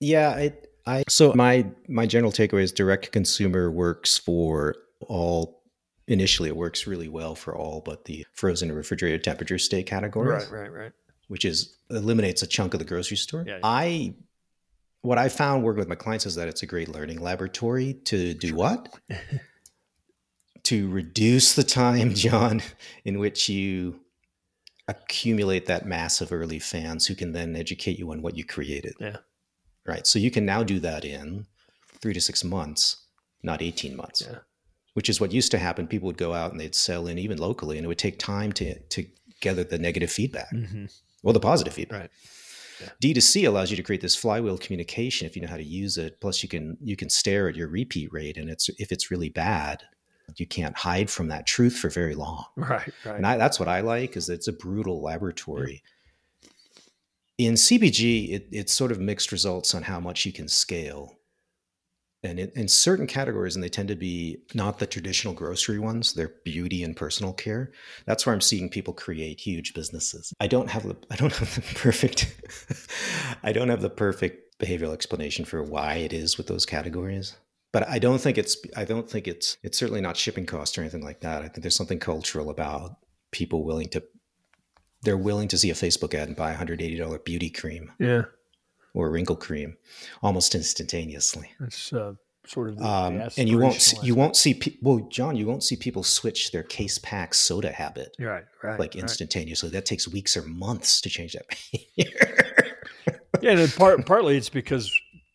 Yeah, 0.00 0.30
I, 0.30 0.52
I 0.84 1.04
so 1.08 1.32
my 1.34 1.66
my 1.88 2.06
general 2.06 2.32
takeaway 2.32 2.62
is 2.62 2.72
direct 2.72 3.12
consumer 3.12 3.70
works 3.70 4.18
for 4.18 4.74
all. 5.02 5.57
Initially, 6.08 6.48
it 6.48 6.56
works 6.56 6.86
really 6.86 7.08
well 7.08 7.34
for 7.34 7.56
all, 7.56 7.80
but 7.80 8.04
the 8.06 8.26
frozen 8.32 8.68
and 8.68 8.76
refrigerated 8.76 9.22
temperature 9.22 9.58
stay 9.58 9.82
categories, 9.82 10.50
right, 10.50 10.62
right, 10.62 10.72
right, 10.72 10.92
which 11.28 11.44
is 11.44 11.76
eliminates 11.90 12.42
a 12.42 12.46
chunk 12.46 12.74
of 12.74 12.80
the 12.80 12.84
grocery 12.84 13.16
store. 13.16 13.44
Yeah, 13.46 13.54
yeah. 13.54 13.60
I 13.62 14.14
what 15.02 15.18
I 15.18 15.28
found 15.28 15.62
working 15.62 15.78
with 15.78 15.88
my 15.88 15.94
clients 15.94 16.26
is 16.26 16.34
that 16.34 16.48
it's 16.48 16.62
a 16.62 16.66
great 16.66 16.88
learning 16.88 17.20
laboratory 17.20 17.94
to 18.06 18.34
do 18.34 18.54
what? 18.54 18.98
to 20.64 20.90
reduce 20.90 21.54
the 21.54 21.62
time, 21.62 22.14
John, 22.14 22.62
in 23.04 23.18
which 23.18 23.48
you 23.48 24.00
accumulate 24.88 25.66
that 25.66 25.86
mass 25.86 26.20
of 26.20 26.32
early 26.32 26.58
fans 26.58 27.06
who 27.06 27.14
can 27.14 27.32
then 27.32 27.54
educate 27.54 27.98
you 27.98 28.10
on 28.10 28.22
what 28.22 28.36
you 28.36 28.44
created. 28.44 28.94
Yeah 28.98 29.18
right? 29.88 30.06
So 30.06 30.20
you 30.20 30.30
can 30.30 30.44
now 30.44 30.62
do 30.62 30.78
that 30.80 31.04
in 31.04 31.46
three 32.00 32.12
to 32.12 32.20
six 32.20 32.44
months, 32.44 33.06
not 33.42 33.62
18 33.62 33.96
months, 33.96 34.22
yeah. 34.24 34.38
Which 34.98 35.08
is 35.08 35.20
what 35.20 35.30
used 35.30 35.52
to 35.52 35.58
happen. 35.58 35.86
People 35.86 36.08
would 36.08 36.16
go 36.16 36.34
out 36.34 36.50
and 36.50 36.58
they'd 36.58 36.74
sell 36.74 37.06
in 37.06 37.18
even 37.18 37.38
locally, 37.38 37.78
and 37.78 37.84
it 37.84 37.86
would 37.86 37.98
take 37.98 38.18
time 38.18 38.50
to, 38.50 38.76
to 38.76 39.06
gather 39.40 39.62
the 39.62 39.78
negative 39.78 40.10
feedback 40.10 40.52
mm-hmm. 40.52 40.86
or 41.22 41.32
the 41.32 41.38
positive 41.38 41.72
feedback. 41.72 42.00
Right. 42.00 42.10
Yeah. 42.80 43.12
D2C 43.14 43.46
allows 43.46 43.70
you 43.70 43.76
to 43.76 43.84
create 43.84 44.00
this 44.00 44.16
flywheel 44.16 44.58
communication 44.58 45.28
if 45.28 45.36
you 45.36 45.42
know 45.42 45.46
how 45.46 45.56
to 45.56 45.62
use 45.62 45.98
it. 45.98 46.20
Plus, 46.20 46.42
you 46.42 46.48
can 46.48 46.76
you 46.82 46.96
can 46.96 47.10
stare 47.10 47.48
at 47.48 47.54
your 47.54 47.68
repeat 47.68 48.12
rate, 48.12 48.36
and 48.36 48.50
it's 48.50 48.68
if 48.70 48.90
it's 48.90 49.08
really 49.08 49.28
bad, 49.28 49.84
you 50.34 50.48
can't 50.48 50.76
hide 50.76 51.10
from 51.10 51.28
that 51.28 51.46
truth 51.46 51.76
for 51.78 51.90
very 51.90 52.16
long. 52.16 52.46
Right, 52.56 52.92
right. 53.04 53.14
And 53.18 53.24
I, 53.24 53.36
that's 53.36 53.60
what 53.60 53.68
I 53.68 53.82
like 53.82 54.16
is 54.16 54.28
it's 54.28 54.48
a 54.48 54.52
brutal 54.52 55.00
laboratory. 55.00 55.84
Yeah 55.84 55.90
in 57.38 57.54
CPG, 57.54 58.32
it, 58.32 58.48
it's 58.50 58.72
sort 58.72 58.90
of 58.90 58.98
mixed 58.98 59.30
results 59.30 59.72
on 59.74 59.84
how 59.84 60.00
much 60.00 60.26
you 60.26 60.32
can 60.32 60.48
scale. 60.48 61.17
And 62.24 62.40
in, 62.40 62.50
in 62.56 62.68
certain 62.68 63.06
categories, 63.06 63.54
and 63.54 63.62
they 63.62 63.68
tend 63.68 63.88
to 63.88 63.96
be 63.96 64.38
not 64.52 64.80
the 64.80 64.86
traditional 64.86 65.34
grocery 65.34 65.78
ones, 65.78 66.14
they're 66.14 66.34
beauty 66.44 66.82
and 66.82 66.96
personal 66.96 67.32
care. 67.32 67.70
That's 68.06 68.26
where 68.26 68.34
I'm 68.34 68.40
seeing 68.40 68.68
people 68.68 68.92
create 68.92 69.40
huge 69.40 69.72
businesses. 69.72 70.32
I 70.40 70.48
don't 70.48 70.68
have 70.70 70.82
the 70.82 70.96
I 71.10 71.16
don't 71.16 71.32
have 71.36 71.54
the 71.54 71.78
perfect 71.78 72.34
I 73.42 73.52
don't 73.52 73.68
have 73.68 73.82
the 73.82 73.90
perfect 73.90 74.58
behavioral 74.58 74.92
explanation 74.92 75.44
for 75.44 75.62
why 75.62 75.94
it 75.94 76.12
is 76.12 76.36
with 76.36 76.48
those 76.48 76.66
categories 76.66 77.36
but 77.72 77.88
I 77.88 77.98
don't 77.98 78.20
think 78.20 78.38
it's 78.38 78.56
I 78.76 78.84
don't 78.84 79.08
think 79.08 79.28
it's 79.28 79.58
it's 79.62 79.78
certainly 79.78 80.00
not 80.00 80.16
shipping 80.16 80.46
costs 80.46 80.76
or 80.78 80.80
anything 80.80 81.04
like 81.04 81.20
that. 81.20 81.42
I 81.42 81.48
think 81.48 81.62
there's 81.62 81.76
something 81.76 81.98
cultural 81.98 82.50
about 82.50 82.96
people 83.30 83.64
willing 83.64 83.88
to 83.90 84.02
they're 85.02 85.16
willing 85.16 85.48
to 85.48 85.58
see 85.58 85.70
a 85.70 85.74
Facebook 85.74 86.14
ad 86.14 86.28
and 86.28 86.36
buy 86.36 86.52
a 86.52 86.56
hundred 86.56 86.80
eighty 86.80 86.96
dollar 86.96 87.18
beauty 87.18 87.50
cream, 87.50 87.92
yeah, 87.98 88.22
or 88.94 89.10
wrinkle 89.10 89.36
cream, 89.36 89.76
almost 90.22 90.54
instantaneously. 90.54 91.50
That's 91.60 91.92
uh, 91.92 92.14
sort 92.46 92.70
of, 92.70 92.80
um, 92.80 93.28
and 93.36 93.48
you 93.48 93.58
won't 93.58 93.94
you 94.02 94.14
won't 94.14 94.36
see 94.36 94.54
pe- 94.54 94.76
well, 94.82 95.06
John, 95.10 95.36
you 95.36 95.46
won't 95.46 95.62
see 95.62 95.76
people 95.76 96.02
switch 96.02 96.52
their 96.52 96.62
case 96.62 96.98
pack 96.98 97.34
soda 97.34 97.70
habit, 97.72 98.16
right, 98.18 98.44
right, 98.62 98.78
like 98.78 98.96
instantaneously. 98.96 99.68
Right. 99.68 99.74
That 99.74 99.86
takes 99.86 100.08
weeks 100.08 100.36
or 100.36 100.42
months 100.42 101.00
to 101.02 101.08
change 101.08 101.34
that 101.34 101.46
yeah, 103.42 103.52
and 103.52 103.72
part, 103.74 104.04
partly 104.06 104.36
it's 104.36 104.48
because 104.48 104.92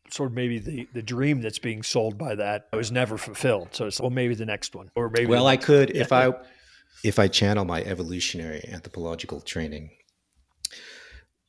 sort 0.10 0.30
of 0.30 0.36
maybe 0.36 0.60
the, 0.60 0.88
the 0.94 1.02
dream 1.02 1.42
that's 1.42 1.60
being 1.60 1.82
sold 1.82 2.18
by 2.18 2.36
that 2.36 2.68
was 2.74 2.92
never 2.92 3.18
fulfilled. 3.18 3.70
So 3.72 3.88
it's 3.88 4.00
well, 4.00 4.10
maybe 4.10 4.36
the 4.36 4.46
next 4.46 4.76
one, 4.76 4.90
or 4.96 5.10
maybe. 5.10 5.28
Well, 5.28 5.48
I 5.48 5.58
could 5.58 5.92
if 5.92 6.12
I 6.12 6.34
if 7.04 7.20
I 7.20 7.28
channel 7.28 7.66
my 7.66 7.82
evolutionary 7.84 8.68
anthropological 8.72 9.42
training, 9.42 9.92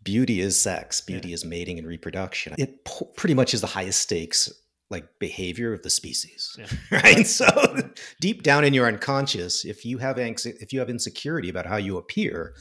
beauty 0.04 0.40
is 0.40 0.58
sex, 0.58 1.00
beauty 1.00 1.28
yeah. 1.30 1.34
is 1.34 1.44
mating 1.44 1.78
and 1.78 1.86
reproduction. 1.88 2.54
It 2.58 2.84
po- 2.84 3.06
pretty 3.16 3.34
much 3.34 3.54
is 3.54 3.60
the 3.62 3.66
highest 3.66 4.00
stakes 4.00 4.52
like 4.90 5.18
behavior 5.18 5.72
of 5.72 5.82
the 5.82 5.90
species, 5.90 6.56
yeah. 6.58 6.66
right? 7.02 7.26
So 7.26 7.46
deep 8.20 8.42
down 8.42 8.64
in 8.64 8.74
your 8.74 8.86
unconscious, 8.86 9.64
if 9.64 9.84
you 9.84 9.98
have 9.98 10.18
anxiety, 10.18 10.58
if 10.60 10.72
you 10.72 10.78
have 10.80 10.90
insecurity 10.90 11.48
about 11.48 11.66
how 11.66 11.76
you 11.76 11.96
appear, 11.96 12.54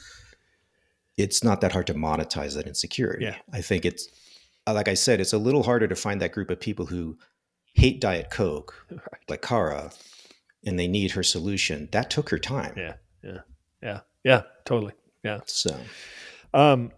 it's 1.16 1.44
not 1.44 1.60
that 1.60 1.72
hard 1.72 1.86
to 1.88 1.94
monetize 1.94 2.54
that 2.56 2.66
insecurity. 2.66 3.26
Yeah. 3.26 3.36
I 3.52 3.60
think 3.60 3.84
it's 3.84 4.08
like 4.66 4.88
I 4.88 4.94
said, 4.94 5.20
it's 5.20 5.34
a 5.34 5.38
little 5.38 5.62
harder 5.62 5.86
to 5.86 5.94
find 5.94 6.20
that 6.22 6.32
group 6.32 6.50
of 6.50 6.58
people 6.58 6.86
who 6.86 7.18
hate 7.74 8.00
Diet 8.00 8.30
Coke, 8.30 8.74
Right. 8.90 9.00
like 9.28 9.42
Kara, 9.42 9.92
and 10.64 10.78
they 10.78 10.88
need 10.88 11.10
her 11.12 11.22
solution. 11.22 11.88
That 11.92 12.08
took 12.08 12.30
her 12.30 12.38
time. 12.38 12.72
Yeah. 12.76 12.94
Yeah. 13.22 13.38
Yeah. 13.82 14.00
Yeah. 14.24 14.42
Totally. 14.64 14.94
Yeah. 15.22 15.40
So 15.44 15.76
Um, 16.54 16.90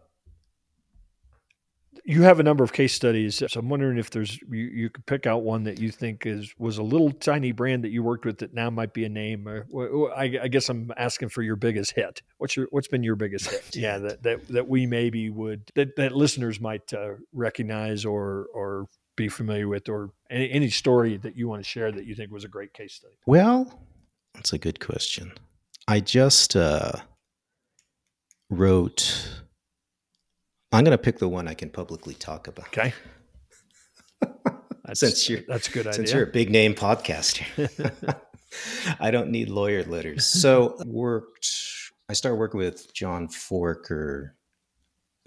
you 2.09 2.23
have 2.23 2.39
a 2.39 2.43
number 2.45 2.63
of 2.63 2.73
case 2.73 2.95
studies, 2.95 3.43
so 3.49 3.59
I'm 3.59 3.69
wondering 3.69 3.99
if 3.99 4.11
there's 4.11 4.41
you, 4.43 4.65
you 4.65 4.91
could 4.91 5.05
pick 5.07 5.27
out 5.27 5.43
one 5.43 5.65
that 5.65 5.81
you 5.81 5.91
think 5.91 6.25
is 6.25 6.55
was 6.57 6.79
a 6.79 6.83
little 6.83 7.11
tiny 7.11 7.51
brand 7.51 7.83
that 7.83 7.91
you 7.91 8.05
worked 8.05 8.25
with 8.25 8.39
that 8.39 8.55
now 8.55 8.71
might 8.71 8.95
be 8.95 9.05
a 9.05 9.09
name. 9.09 9.49
Or, 9.49 9.67
or- 9.73 10.17
I, 10.17 10.39
I 10.45 10.49
guess 10.49 10.69
I'm 10.69 10.93
asking 10.97 11.31
for 11.31 11.43
your 11.43 11.57
biggest 11.57 11.93
hit. 11.93 12.23
What's 12.39 12.57
your 12.57 12.69
what's 12.71 12.87
been 12.87 13.03
your 13.03 13.17
biggest 13.17 13.51
hit? 13.51 13.65
Yeah, 13.75 13.99
that 13.99 14.23
that, 14.23 14.47
that 14.49 14.69
we 14.69 14.87
maybe 14.87 15.31
would 15.31 15.69
that, 15.75 15.97
that 15.97 16.13
listeners 16.13 16.61
might 16.61 16.93
uh, 16.95 17.15
recognize 17.33 18.05
or 18.05 18.47
or 18.55 18.87
be 19.17 19.29
familiar 19.29 19.67
with, 19.67 19.89
or 19.89 20.11
any, 20.31 20.51
any 20.53 20.71
story 20.71 21.17
that 21.17 21.37
you 21.37 21.49
want 21.49 21.63
to 21.63 21.69
share 21.69 21.91
that 21.91 22.05
you 22.05 22.15
think 22.15 22.31
was 22.31 22.45
a 22.45 22.49
great 22.49 22.73
case 22.73 22.95
study. 22.95 23.15
Well, 23.27 23.81
that's 24.35 24.53
a 24.53 24.59
good 24.59 24.79
question. 24.79 25.33
I 25.89 26.01
just 26.01 26.55
uh, 26.55 26.93
wrote. 28.49 29.43
I'm 30.73 30.85
going 30.85 30.97
to 30.97 31.03
pick 31.03 31.19
the 31.19 31.29
one 31.29 31.49
I 31.49 31.55
can 31.55 31.71
publicly 31.71 32.15
talk 32.15 32.49
about. 32.49 32.67
Okay. 32.69 32.93
That's, 34.85 35.01
Since 35.01 35.29
you're- 35.29 35.45
that's 35.49 35.69
a 35.69 35.71
good 35.73 35.85
Since 35.85 35.95
idea. 35.97 36.07
Since 36.07 36.13
you're 36.15 36.23
a 36.25 36.33
big 36.33 36.51
name 36.51 36.75
podcaster, 36.75 37.45
I 39.01 39.11
don't 39.11 39.31
need 39.31 39.49
lawyer 39.49 39.83
letters. 39.85 40.25
So 40.27 40.77
worked. 40.87 41.49
I 42.09 42.13
started 42.13 42.37
working 42.37 42.59
with 42.59 42.93
John 42.95 43.27
Foraker, 43.27 44.31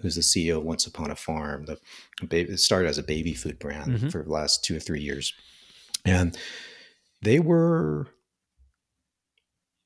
who's 0.00 0.14
the 0.14 0.22
CEO 0.22 0.56
of 0.58 0.64
Once 0.64 0.86
Upon 0.86 1.10
a 1.10 1.14
Farm. 1.16 1.66
The 1.66 1.78
baby, 2.26 2.54
it 2.54 2.58
started 2.58 2.88
as 2.88 2.96
a 2.96 3.02
baby 3.02 3.34
food 3.34 3.58
brand 3.58 3.92
Mhm. 3.98 4.10
for 4.12 4.22
the 4.22 4.30
last 4.30 4.64
two 4.64 4.76
or 4.76 4.80
three 4.80 5.02
years, 5.02 5.34
and 6.06 6.38
they 7.20 7.38
were, 7.38 8.08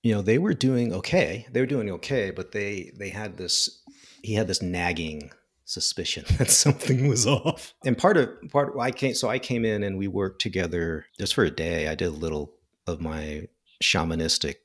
you 0.04 0.14
know, 0.14 0.22
they 0.22 0.38
were 0.38 0.54
doing 0.54 0.92
okay. 0.94 1.46
They 1.50 1.58
were 1.58 1.66
doing 1.66 1.90
okay, 1.90 2.30
but 2.30 2.52
they 2.52 2.92
they 2.96 3.08
had 3.08 3.38
this. 3.38 3.82
He 4.22 4.34
had 4.34 4.46
this 4.46 4.62
nagging 4.62 5.32
suspicion 5.74 6.24
that 6.38 6.50
something 6.50 7.08
was 7.08 7.26
off. 7.26 7.74
And 7.84 7.98
part 7.98 8.16
of 8.16 8.28
part 8.50 8.72
I 8.80 8.90
came 8.90 9.14
so 9.14 9.28
I 9.28 9.38
came 9.38 9.64
in 9.64 9.82
and 9.82 9.98
we 9.98 10.08
worked 10.08 10.40
together 10.40 11.06
just 11.18 11.34
for 11.34 11.44
a 11.44 11.50
day. 11.50 11.88
I 11.88 11.94
did 11.94 12.08
a 12.08 12.10
little 12.24 12.54
of 12.86 13.00
my 13.00 13.48
shamanistic 13.82 14.56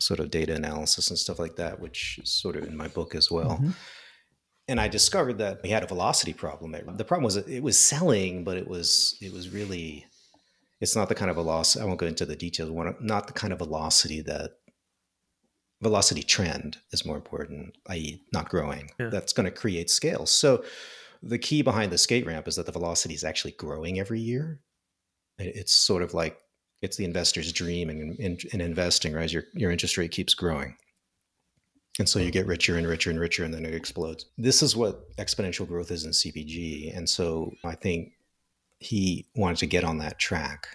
sort 0.00 0.20
of 0.20 0.30
data 0.30 0.54
analysis 0.54 1.08
and 1.10 1.18
stuff 1.18 1.38
like 1.40 1.56
that, 1.56 1.80
which 1.80 2.20
is 2.22 2.30
sort 2.30 2.54
of 2.56 2.64
in 2.64 2.76
my 2.76 2.86
book 2.88 3.14
as 3.16 3.30
well. 3.30 3.58
Mhm. 3.60 3.74
And 4.68 4.78
I 4.80 4.86
discovered 4.86 5.38
that 5.38 5.60
we 5.62 5.70
had 5.70 5.82
a 5.82 5.86
velocity 5.86 6.34
problem. 6.34 6.72
The 6.96 7.04
problem 7.04 7.24
was 7.24 7.36
it 7.36 7.62
was 7.62 7.78
selling, 7.78 8.44
but 8.44 8.56
it 8.58 8.68
was 8.68 9.16
it 9.20 9.32
was 9.32 9.48
really 9.48 10.06
it's 10.80 10.94
not 10.94 11.08
the 11.08 11.14
kind 11.16 11.30
of 11.30 11.36
velocity. 11.36 11.82
I 11.82 11.86
won't 11.86 11.98
go 11.98 12.06
into 12.06 12.24
the 12.26 12.36
details. 12.36 12.70
one- 12.70 12.94
Not 13.00 13.26
the 13.26 13.32
kind 13.32 13.52
of 13.52 13.58
velocity 13.58 14.20
that 14.22 14.57
velocity 15.82 16.22
trend 16.22 16.78
is 16.92 17.04
more 17.04 17.16
important, 17.16 17.76
i.e., 17.88 18.22
not 18.32 18.48
growing. 18.48 18.90
Yeah. 18.98 19.08
That's 19.08 19.32
going 19.32 19.44
to 19.44 19.50
create 19.50 19.90
scale. 19.90 20.26
So 20.26 20.64
the 21.22 21.38
key 21.38 21.62
behind 21.62 21.92
the 21.92 21.98
skate 21.98 22.26
ramp 22.26 22.48
is 22.48 22.56
that 22.56 22.66
the 22.66 22.72
velocity 22.72 23.14
is 23.14 23.24
actually 23.24 23.52
growing 23.52 23.98
every 23.98 24.20
year. 24.20 24.60
It's 25.38 25.72
sort 25.72 26.02
of 26.02 26.14
like 26.14 26.38
it's 26.82 26.96
the 26.96 27.04
investor's 27.04 27.52
dream 27.52 27.90
in, 27.90 28.16
in, 28.18 28.38
in 28.52 28.60
investing, 28.60 29.12
right? 29.12 29.32
Your 29.32 29.44
your 29.54 29.70
interest 29.70 29.96
rate 29.96 30.10
keeps 30.10 30.34
growing. 30.34 30.76
And 31.98 32.08
so 32.08 32.20
you 32.20 32.30
get 32.30 32.46
richer 32.46 32.76
and 32.76 32.86
richer 32.86 33.10
and 33.10 33.18
richer, 33.18 33.44
and 33.44 33.52
then 33.52 33.64
it 33.64 33.74
explodes. 33.74 34.26
This 34.36 34.62
is 34.62 34.76
what 34.76 35.10
exponential 35.16 35.66
growth 35.66 35.90
is 35.90 36.04
in 36.04 36.12
CPG. 36.12 36.96
And 36.96 37.08
so 37.08 37.52
I 37.64 37.74
think 37.74 38.12
he 38.78 39.26
wanted 39.34 39.58
to 39.58 39.66
get 39.66 39.82
on 39.82 39.98
that 39.98 40.20
track, 40.20 40.68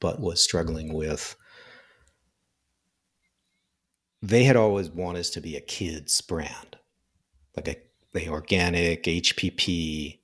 but 0.00 0.20
was 0.20 0.42
struggling 0.42 0.92
with. 0.92 1.36
They 4.22 4.44
had 4.44 4.56
always 4.56 4.88
wanted 4.90 5.20
us 5.20 5.30
to 5.30 5.40
be 5.40 5.56
a 5.56 5.60
kids 5.60 6.20
brand, 6.20 6.76
like 7.56 7.68
a 7.68 7.76
the 8.12 8.28
organic 8.28 9.04
HPP 9.04 10.18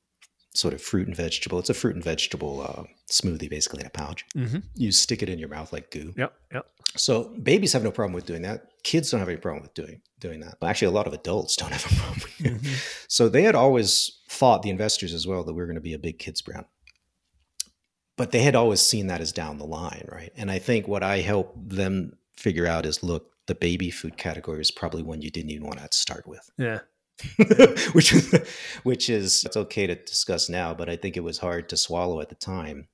sort 0.55 0.75
of 0.75 0.83
fruit 0.83 1.07
and 1.07 1.17
vegetable. 1.17 1.59
It's 1.59 1.71
a 1.71 1.75
fruit 1.75 1.95
and 1.95 2.05
vegetable 2.05 2.61
uh, 2.61 2.85
smoothie, 3.11 3.49
basically 3.49 3.81
in 3.81 3.87
a 3.87 3.91
pouch. 3.91 4.25
Mhm. 4.37 4.63
You 4.75 4.93
stick 4.93 5.23
it 5.23 5.29
in 5.29 5.39
your 5.39 5.49
mouth 5.49 5.73
like 5.73 5.91
goo. 5.91 6.13
Yep. 6.17 6.33
Yep. 6.53 6.67
So 6.97 7.35
babies 7.43 7.73
have 7.73 7.83
no 7.85 7.91
problem 7.91 8.13
with 8.13 8.27
doing 8.27 8.43
that. 8.43 8.67
Kids 8.83 9.11
don't 9.11 9.21
have 9.21 9.29
any 9.29 9.39
problem 9.39 9.63
with 9.63 9.75
doing 9.75 10.01
doing 10.21 10.41
that. 10.41 10.57
Actually, 10.63 10.89
a 10.89 10.93
lot 10.93 11.07
of 11.07 11.13
adults 11.13 11.57
don't 11.57 11.73
have 11.73 11.85
a 11.91 11.95
problem. 11.95 12.21
Mhm. 12.61 13.05
So 13.09 13.29
they 13.29 13.43
had 13.43 13.55
always 13.55 14.19
thought 14.29 14.63
the 14.63 14.71
investors 14.71 15.15
as 15.15 15.27
well 15.27 15.45
that 15.45 15.53
we 15.53 15.59
were 15.59 15.67
going 15.67 15.75
to 15.77 15.81
be 15.81 15.95
a 15.95 15.99
big 15.99 16.19
kids 16.19 16.41
brand. 16.43 16.67
But 18.17 18.33
they 18.33 18.43
had 18.43 18.55
always 18.57 18.81
seen 18.81 19.07
that 19.07 19.21
as 19.21 19.33
down 19.33 19.59
the 19.59 19.65
line, 19.67 20.07
right? 20.11 20.33
And 20.37 20.51
I 20.51 20.59
think 20.59 20.89
what 20.89 21.03
I 21.05 21.19
help 21.19 21.55
them 21.57 22.17
figure 22.37 22.67
out 22.67 22.85
is 22.85 23.03
look, 23.03 23.31
the 23.49 23.55
baby 23.57 23.91
food 23.91 24.17
category 24.17 24.61
is 24.61 24.71
probably 24.71 25.03
one 25.03 25.21
you 25.21 25.31
didn't 25.31 25.51
even 25.51 25.67
want 25.67 25.79
to 25.81 25.89
start 25.91 26.27
with. 26.29 26.49
Yeah. 26.57 26.81
which 27.95 28.13
is 28.13 28.33
which 28.85 29.11
is 29.11 29.45
it's 29.45 29.57
okay 29.57 29.89
to 29.89 29.97
discuss 29.97 30.49
now, 30.49 30.73
but 30.73 30.89
I 30.89 30.95
think 30.95 31.17
it 31.17 31.25
was 31.25 31.39
hard 31.39 31.69
to 31.71 31.77
swallow 31.77 32.21
at 32.21 32.29
the 32.29 32.37
time 32.37 32.87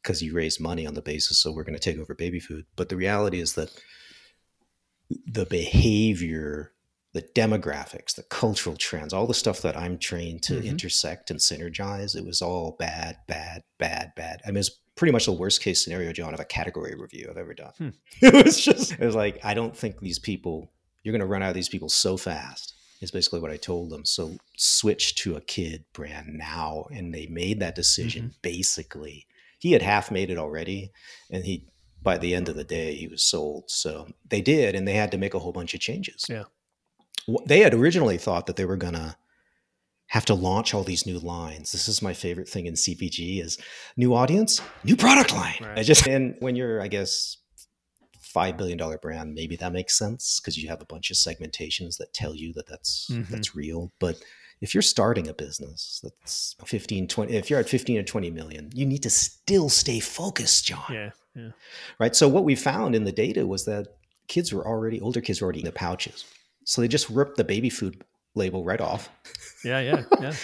because 0.00 0.22
you 0.22 0.32
raised 0.34 0.58
money 0.58 0.86
on 0.86 0.94
the 0.94 1.02
basis 1.02 1.38
so 1.38 1.52
we're 1.52 1.64
going 1.64 1.78
to 1.78 1.80
take 1.92 1.98
over 1.98 2.14
baby 2.14 2.40
food. 2.40 2.64
But 2.76 2.88
the 2.88 2.96
reality 2.96 3.40
is 3.40 3.52
that 3.54 3.70
the 5.26 5.44
behavior, 5.44 6.72
the 7.12 7.22
demographics, 7.34 8.14
the 8.14 8.22
cultural 8.22 8.76
trends, 8.76 9.12
all 9.12 9.26
the 9.26 9.34
stuff 9.34 9.60
that 9.60 9.76
I'm 9.76 9.98
trained 9.98 10.42
to 10.44 10.54
Mhm. 10.54 10.64
intersect 10.64 11.30
and 11.30 11.38
synergize, 11.38 12.16
it 12.16 12.24
was 12.24 12.40
all 12.40 12.76
bad, 12.78 13.18
bad, 13.28 13.64
bad, 13.78 14.12
bad. 14.16 14.40
I 14.46 14.48
mean, 14.50 14.58
it's 14.60 14.70
pretty 14.96 15.12
much 15.12 15.26
the 15.26 15.32
worst 15.32 15.62
case 15.62 15.82
scenario, 15.82 16.12
John, 16.12 16.34
of 16.34 16.40
a 16.40 16.44
category 16.44 16.94
review 16.94 17.28
I've 17.30 17.36
ever 17.36 17.54
done. 17.54 17.72
Hmm. 17.78 17.88
It 18.22 18.44
was 18.44 18.62
just, 18.62 18.92
it 18.92 19.00
was 19.00 19.14
like, 19.14 19.44
I 19.44 19.54
don't 19.54 19.76
think 19.76 20.00
these 20.00 20.18
people, 20.18 20.72
you're 21.02 21.12
going 21.12 21.20
to 21.20 21.26
run 21.26 21.42
out 21.42 21.48
of 21.48 21.54
these 21.54 21.68
people 21.68 21.88
so 21.88 22.16
fast. 22.16 22.74
Is 23.00 23.10
basically 23.10 23.40
what 23.40 23.50
I 23.50 23.56
told 23.56 23.90
them. 23.90 24.04
So 24.04 24.36
switch 24.56 25.16
to 25.16 25.34
a 25.34 25.40
kid 25.40 25.84
brand 25.92 26.28
now. 26.34 26.86
And 26.92 27.12
they 27.12 27.26
made 27.26 27.58
that 27.58 27.74
decision 27.74 28.34
basically. 28.42 29.26
He 29.58 29.72
had 29.72 29.82
half 29.82 30.12
made 30.12 30.30
it 30.30 30.38
already. 30.38 30.92
And 31.28 31.44
he, 31.44 31.66
by 32.00 32.16
the 32.18 32.32
end 32.32 32.48
of 32.48 32.54
the 32.54 32.62
day, 32.62 32.94
he 32.94 33.08
was 33.08 33.24
sold. 33.24 33.64
So 33.70 34.06
they 34.28 34.40
did. 34.40 34.76
And 34.76 34.86
they 34.86 34.92
had 34.92 35.10
to 35.10 35.18
make 35.18 35.34
a 35.34 35.40
whole 35.40 35.50
bunch 35.50 35.74
of 35.74 35.80
changes. 35.80 36.26
Yeah. 36.28 36.44
They 37.46 37.58
had 37.58 37.74
originally 37.74 38.18
thought 38.18 38.46
that 38.46 38.54
they 38.54 38.66
were 38.66 38.76
going 38.76 38.94
to 38.94 39.16
have 40.12 40.26
to 40.26 40.34
launch 40.34 40.74
all 40.74 40.84
these 40.84 41.06
new 41.06 41.18
lines. 41.18 41.72
This 41.72 41.88
is 41.88 42.02
my 42.02 42.12
favorite 42.12 42.46
thing 42.48 42.66
in 42.66 42.74
CPG 42.74 43.42
is 43.42 43.56
new 43.96 44.14
audience, 44.14 44.60
new 44.84 44.94
product 44.94 45.32
line. 45.32 45.54
Right. 45.62 45.78
I 45.78 45.82
just 45.82 46.06
and 46.06 46.34
when 46.40 46.54
you're, 46.54 46.82
I 46.82 46.88
guess, 46.88 47.38
five 48.20 48.58
billion 48.58 48.76
dollar 48.76 48.98
brand, 48.98 49.34
maybe 49.34 49.56
that 49.56 49.72
makes 49.72 49.96
sense 49.98 50.38
because 50.38 50.58
you 50.58 50.68
have 50.68 50.82
a 50.82 50.86
bunch 50.86 51.10
of 51.10 51.16
segmentations 51.16 51.96
that 51.96 52.12
tell 52.12 52.34
you 52.34 52.52
that 52.54 52.66
that's 52.68 53.08
Mhm. 53.10 53.28
that's 53.30 53.54
real. 53.56 53.90
But 54.00 54.16
if 54.60 54.74
you're 54.74 54.82
starting 54.82 55.28
a 55.28 55.34
business 55.34 56.00
that's 56.02 56.56
15, 56.66 57.08
20, 57.08 57.32
if 57.34 57.48
you're 57.48 57.58
at 57.58 57.68
15 57.68 57.98
or 57.98 58.02
20 58.02 58.30
million, 58.30 58.70
you 58.74 58.84
need 58.84 59.02
to 59.04 59.10
still 59.10 59.68
stay 59.70 59.98
focused, 59.98 60.66
John 60.66 60.84
Yeah. 60.92 61.10
Yeah. 61.34 61.50
right? 61.98 62.14
So 62.14 62.28
what 62.28 62.44
we 62.44 62.54
found 62.54 62.94
in 62.94 63.04
the 63.04 63.12
data 63.12 63.46
was 63.46 63.64
that 63.64 63.86
kids 64.28 64.52
were 64.52 64.66
already 64.66 65.00
older 65.00 65.22
kids 65.22 65.40
were 65.40 65.46
already 65.46 65.60
in 65.60 65.66
the 65.66 65.72
pouches, 65.72 66.24
so 66.64 66.80
they 66.82 66.88
just 66.88 67.08
ripped 67.08 67.38
the 67.38 67.44
baby 67.44 67.70
food 67.70 68.04
label 68.34 68.64
right 68.64 68.80
off 68.80 69.10
Yeah. 69.64 69.80
Yeah. 69.80 70.02
Yeah. 70.20 70.34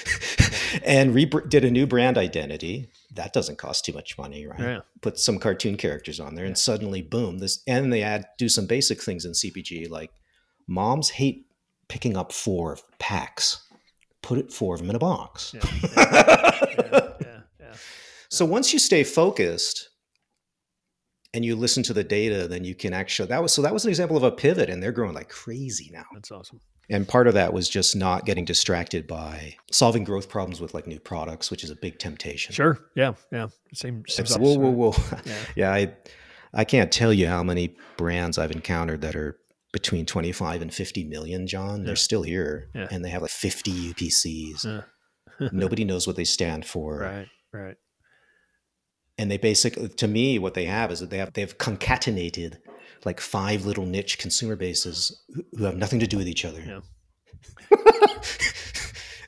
and 0.84 1.14
re- 1.14 1.30
did 1.48 1.64
a 1.64 1.70
new 1.70 1.86
brand 1.86 2.18
identity. 2.18 2.88
That 3.14 3.32
doesn't 3.32 3.58
cost 3.58 3.84
too 3.84 3.92
much 3.92 4.16
money, 4.18 4.46
right? 4.46 4.60
Yeah. 4.60 4.80
Put 5.00 5.18
some 5.18 5.38
cartoon 5.38 5.76
characters 5.76 6.20
on 6.20 6.34
there, 6.34 6.44
and 6.44 6.56
suddenly, 6.56 7.02
boom! 7.02 7.38
This 7.38 7.62
and 7.66 7.92
they 7.92 8.02
add 8.02 8.26
do 8.38 8.48
some 8.48 8.66
basic 8.66 9.02
things 9.02 9.24
in 9.24 9.32
CPG 9.32 9.88
like 9.90 10.10
moms 10.66 11.08
hate 11.10 11.46
picking 11.88 12.16
up 12.16 12.32
four 12.32 12.78
packs. 12.98 13.66
Put 14.22 14.38
it 14.38 14.52
four 14.52 14.74
of 14.74 14.80
them 14.80 14.90
in 14.90 14.96
a 14.96 14.98
box. 15.00 15.54
Yeah. 15.54 15.60
Yeah. 15.96 17.12
Yeah. 17.20 17.40
yeah. 17.60 17.74
So 18.30 18.44
once 18.44 18.74
you 18.74 18.78
stay 18.78 19.04
focused 19.04 19.88
and 21.34 21.44
you 21.44 21.56
listen 21.56 21.82
to 21.84 21.92
the 21.92 22.04
data, 22.04 22.48
then 22.48 22.64
you 22.64 22.74
can 22.74 22.92
actually 22.92 23.28
that 23.28 23.42
was 23.42 23.52
so 23.52 23.62
that 23.62 23.72
was 23.72 23.84
an 23.84 23.90
example 23.90 24.16
of 24.16 24.22
a 24.22 24.30
pivot 24.32 24.70
and 24.70 24.82
they're 24.82 24.92
growing 24.92 25.14
like 25.14 25.28
crazy 25.28 25.90
now. 25.92 26.04
That's 26.14 26.30
awesome. 26.30 26.60
And 26.90 27.06
part 27.06 27.26
of 27.26 27.34
that 27.34 27.52
was 27.52 27.68
just 27.68 27.94
not 27.94 28.24
getting 28.24 28.46
distracted 28.46 29.06
by 29.06 29.56
solving 29.70 30.04
growth 30.04 30.30
problems 30.30 30.58
with 30.58 30.72
like 30.72 30.86
new 30.86 30.98
products, 30.98 31.50
which 31.50 31.62
is 31.62 31.68
a 31.70 31.76
big 31.76 31.98
temptation. 31.98 32.54
Sure. 32.54 32.78
Yeah. 32.96 33.12
Yeah. 33.30 33.48
Same. 33.74 34.04
same 34.08 34.24
It's, 34.24 34.36
whoa, 34.38 34.58
whoa, 34.58 34.70
whoa. 34.70 34.94
Yeah. 35.26 35.34
Yeah, 35.56 35.72
I 35.72 35.94
I 36.54 36.64
can't 36.64 36.90
tell 36.90 37.12
you 37.12 37.26
how 37.26 37.42
many 37.42 37.76
brands 37.98 38.38
I've 38.38 38.52
encountered 38.52 39.02
that 39.02 39.14
are 39.16 39.38
between 39.70 40.06
25 40.06 40.62
and 40.62 40.72
50 40.72 41.04
million, 41.04 41.46
John. 41.46 41.80
Yeah. 41.80 41.86
They're 41.88 41.96
still 41.96 42.22
here 42.22 42.70
Yeah. 42.74 42.88
and 42.90 43.04
they 43.04 43.10
have 43.10 43.20
like 43.20 43.30
50 43.30 43.92
UPCs. 43.92 44.84
Nobody 45.52 45.84
knows 45.84 46.06
what 46.06 46.16
they 46.16 46.24
stand 46.24 46.64
for. 46.64 47.00
Right. 47.00 47.28
Right. 47.52 47.76
And 49.18 49.30
they 49.30 49.36
basically 49.36 49.88
to 49.88 50.08
me 50.08 50.38
what 50.38 50.54
they 50.54 50.64
have 50.64 50.90
is 50.90 51.00
that 51.00 51.10
they 51.10 51.18
have 51.18 51.32
they've 51.32 51.58
concatenated 51.58 52.58
like 53.04 53.20
five 53.20 53.66
little 53.66 53.86
niche 53.86 54.18
consumer 54.18 54.56
bases 54.56 55.22
who- 55.34 55.64
have 55.64 55.76
nothing 55.76 56.00
to 56.00 56.06
do 56.06 56.16
with 56.16 56.28
each 56.28 56.44
other 56.44 56.62
Yeah. 56.66 56.80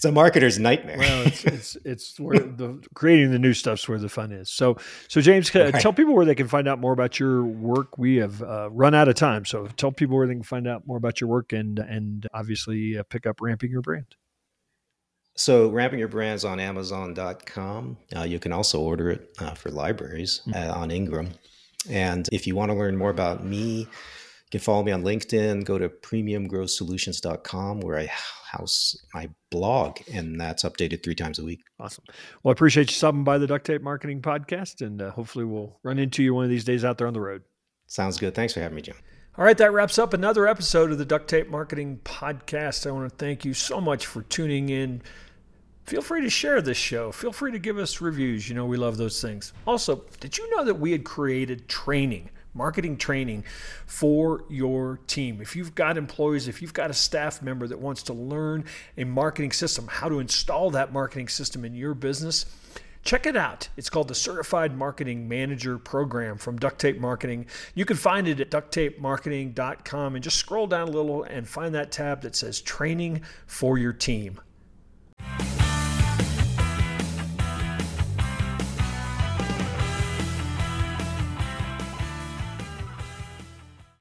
it's 0.00 0.04
a 0.06 0.10
marketer's 0.10 0.58
nightmare. 0.58 0.96
Well, 0.98 1.26
it's 1.26 1.44
it's, 1.44 1.76
it's 1.84 2.18
where 2.18 2.38
the 2.38 2.82
creating 2.94 3.32
the 3.32 3.38
new 3.38 3.52
stuff's 3.52 3.86
where 3.86 3.98
the 3.98 4.08
fun 4.08 4.32
is. 4.32 4.50
So 4.50 4.78
so 5.08 5.20
James, 5.20 5.54
right. 5.54 5.74
tell 5.74 5.92
people 5.92 6.14
where 6.14 6.24
they 6.24 6.34
can 6.34 6.48
find 6.48 6.66
out 6.66 6.78
more 6.80 6.92
about 6.92 7.20
your 7.20 7.44
work. 7.44 7.98
We 7.98 8.16
have 8.16 8.42
uh, 8.42 8.70
run 8.70 8.94
out 8.94 9.08
of 9.08 9.14
time, 9.14 9.44
so 9.44 9.66
tell 9.76 9.92
people 9.92 10.16
where 10.16 10.26
they 10.26 10.32
can 10.32 10.42
find 10.42 10.66
out 10.66 10.86
more 10.86 10.96
about 10.96 11.20
your 11.20 11.28
work 11.28 11.52
and 11.52 11.78
and 11.78 12.26
obviously 12.32 12.96
uh, 12.96 13.02
pick 13.10 13.26
up 13.26 13.40
ramping 13.42 13.70
your 13.70 13.82
brand. 13.82 14.06
So 15.40 15.70
ramping 15.70 15.98
your 15.98 16.08
brands 16.08 16.44
on 16.44 16.60
Amazon.com. 16.60 17.96
Uh, 18.14 18.24
you 18.24 18.38
can 18.38 18.52
also 18.52 18.78
order 18.78 19.08
it 19.08 19.30
uh, 19.38 19.54
for 19.54 19.70
libraries 19.70 20.42
mm-hmm. 20.46 20.78
on 20.78 20.90
Ingram. 20.90 21.30
And 21.88 22.28
if 22.30 22.46
you 22.46 22.54
want 22.54 22.70
to 22.72 22.76
learn 22.76 22.94
more 22.94 23.08
about 23.08 23.42
me, 23.42 23.78
you 23.78 23.88
can 24.50 24.60
follow 24.60 24.82
me 24.82 24.92
on 24.92 25.02
LinkedIn, 25.02 25.64
go 25.64 25.78
to 25.78 25.88
premiumgrowthsolutions.com 25.88 27.80
where 27.80 27.98
I 27.98 28.10
house 28.50 28.94
my 29.14 29.30
blog, 29.50 30.00
and 30.12 30.38
that's 30.38 30.62
updated 30.62 31.02
three 31.02 31.14
times 31.14 31.38
a 31.38 31.44
week. 31.44 31.62
Awesome. 31.78 32.04
Well, 32.42 32.50
I 32.50 32.52
appreciate 32.52 32.90
you 32.90 32.94
stopping 32.94 33.24
by 33.24 33.38
the 33.38 33.46
Duct 33.46 33.64
Tape 33.64 33.80
Marketing 33.80 34.20
Podcast, 34.20 34.84
and 34.84 35.00
uh, 35.00 35.10
hopefully 35.10 35.46
we'll 35.46 35.78
run 35.82 35.98
into 35.98 36.22
you 36.22 36.34
one 36.34 36.44
of 36.44 36.50
these 36.50 36.64
days 36.64 36.84
out 36.84 36.98
there 36.98 37.06
on 37.06 37.14
the 37.14 37.20
road. 37.22 37.44
Sounds 37.86 38.18
good. 38.18 38.34
Thanks 38.34 38.52
for 38.52 38.60
having 38.60 38.76
me, 38.76 38.82
Jim. 38.82 38.96
All 39.38 39.44
right, 39.46 39.56
that 39.56 39.72
wraps 39.72 39.98
up 39.98 40.12
another 40.12 40.46
episode 40.46 40.92
of 40.92 40.98
the 40.98 41.06
Duct 41.06 41.28
Tape 41.28 41.48
Marketing 41.48 41.98
Podcast. 42.04 42.86
I 42.86 42.90
want 42.90 43.08
to 43.08 43.16
thank 43.16 43.46
you 43.46 43.54
so 43.54 43.80
much 43.80 44.04
for 44.04 44.20
tuning 44.24 44.68
in. 44.68 45.00
Feel 45.84 46.02
free 46.02 46.20
to 46.20 46.30
share 46.30 46.62
this 46.62 46.76
show. 46.76 47.10
Feel 47.10 47.32
free 47.32 47.52
to 47.52 47.58
give 47.58 47.78
us 47.78 48.00
reviews. 48.00 48.48
You 48.48 48.54
know, 48.54 48.66
we 48.66 48.76
love 48.76 48.96
those 48.96 49.20
things. 49.20 49.52
Also, 49.66 50.04
did 50.20 50.38
you 50.38 50.48
know 50.54 50.64
that 50.64 50.74
we 50.74 50.92
had 50.92 51.04
created 51.04 51.68
training? 51.68 52.30
marketing 52.54 52.96
training 52.96 53.44
for 53.86 54.44
your 54.48 54.98
team. 55.06 55.40
If 55.40 55.54
you've 55.54 55.74
got 55.74 55.96
employees, 55.96 56.48
if 56.48 56.60
you've 56.62 56.74
got 56.74 56.90
a 56.90 56.94
staff 56.94 57.42
member 57.42 57.66
that 57.66 57.78
wants 57.78 58.02
to 58.04 58.12
learn 58.12 58.64
a 58.96 59.04
marketing 59.04 59.52
system, 59.52 59.86
how 59.88 60.08
to 60.08 60.18
install 60.18 60.70
that 60.70 60.92
marketing 60.92 61.28
system 61.28 61.64
in 61.64 61.74
your 61.74 61.94
business, 61.94 62.46
check 63.02 63.26
it 63.26 63.36
out. 63.36 63.68
It's 63.76 63.90
called 63.90 64.08
the 64.08 64.14
Certified 64.14 64.76
Marketing 64.76 65.28
Manager 65.28 65.78
Program 65.78 66.38
from 66.38 66.58
Duct 66.58 66.80
Tape 66.80 66.98
Marketing. 66.98 67.46
You 67.74 67.84
can 67.84 67.96
find 67.96 68.28
it 68.28 68.40
at 68.40 68.50
ducttapemarketing.com 68.50 70.14
and 70.14 70.24
just 70.24 70.36
scroll 70.36 70.66
down 70.66 70.88
a 70.88 70.90
little 70.90 71.22
and 71.22 71.48
find 71.48 71.74
that 71.74 71.92
tab 71.92 72.22
that 72.22 72.34
says 72.34 72.60
Training 72.60 73.22
for 73.46 73.78
Your 73.78 73.92
Team. 73.92 74.40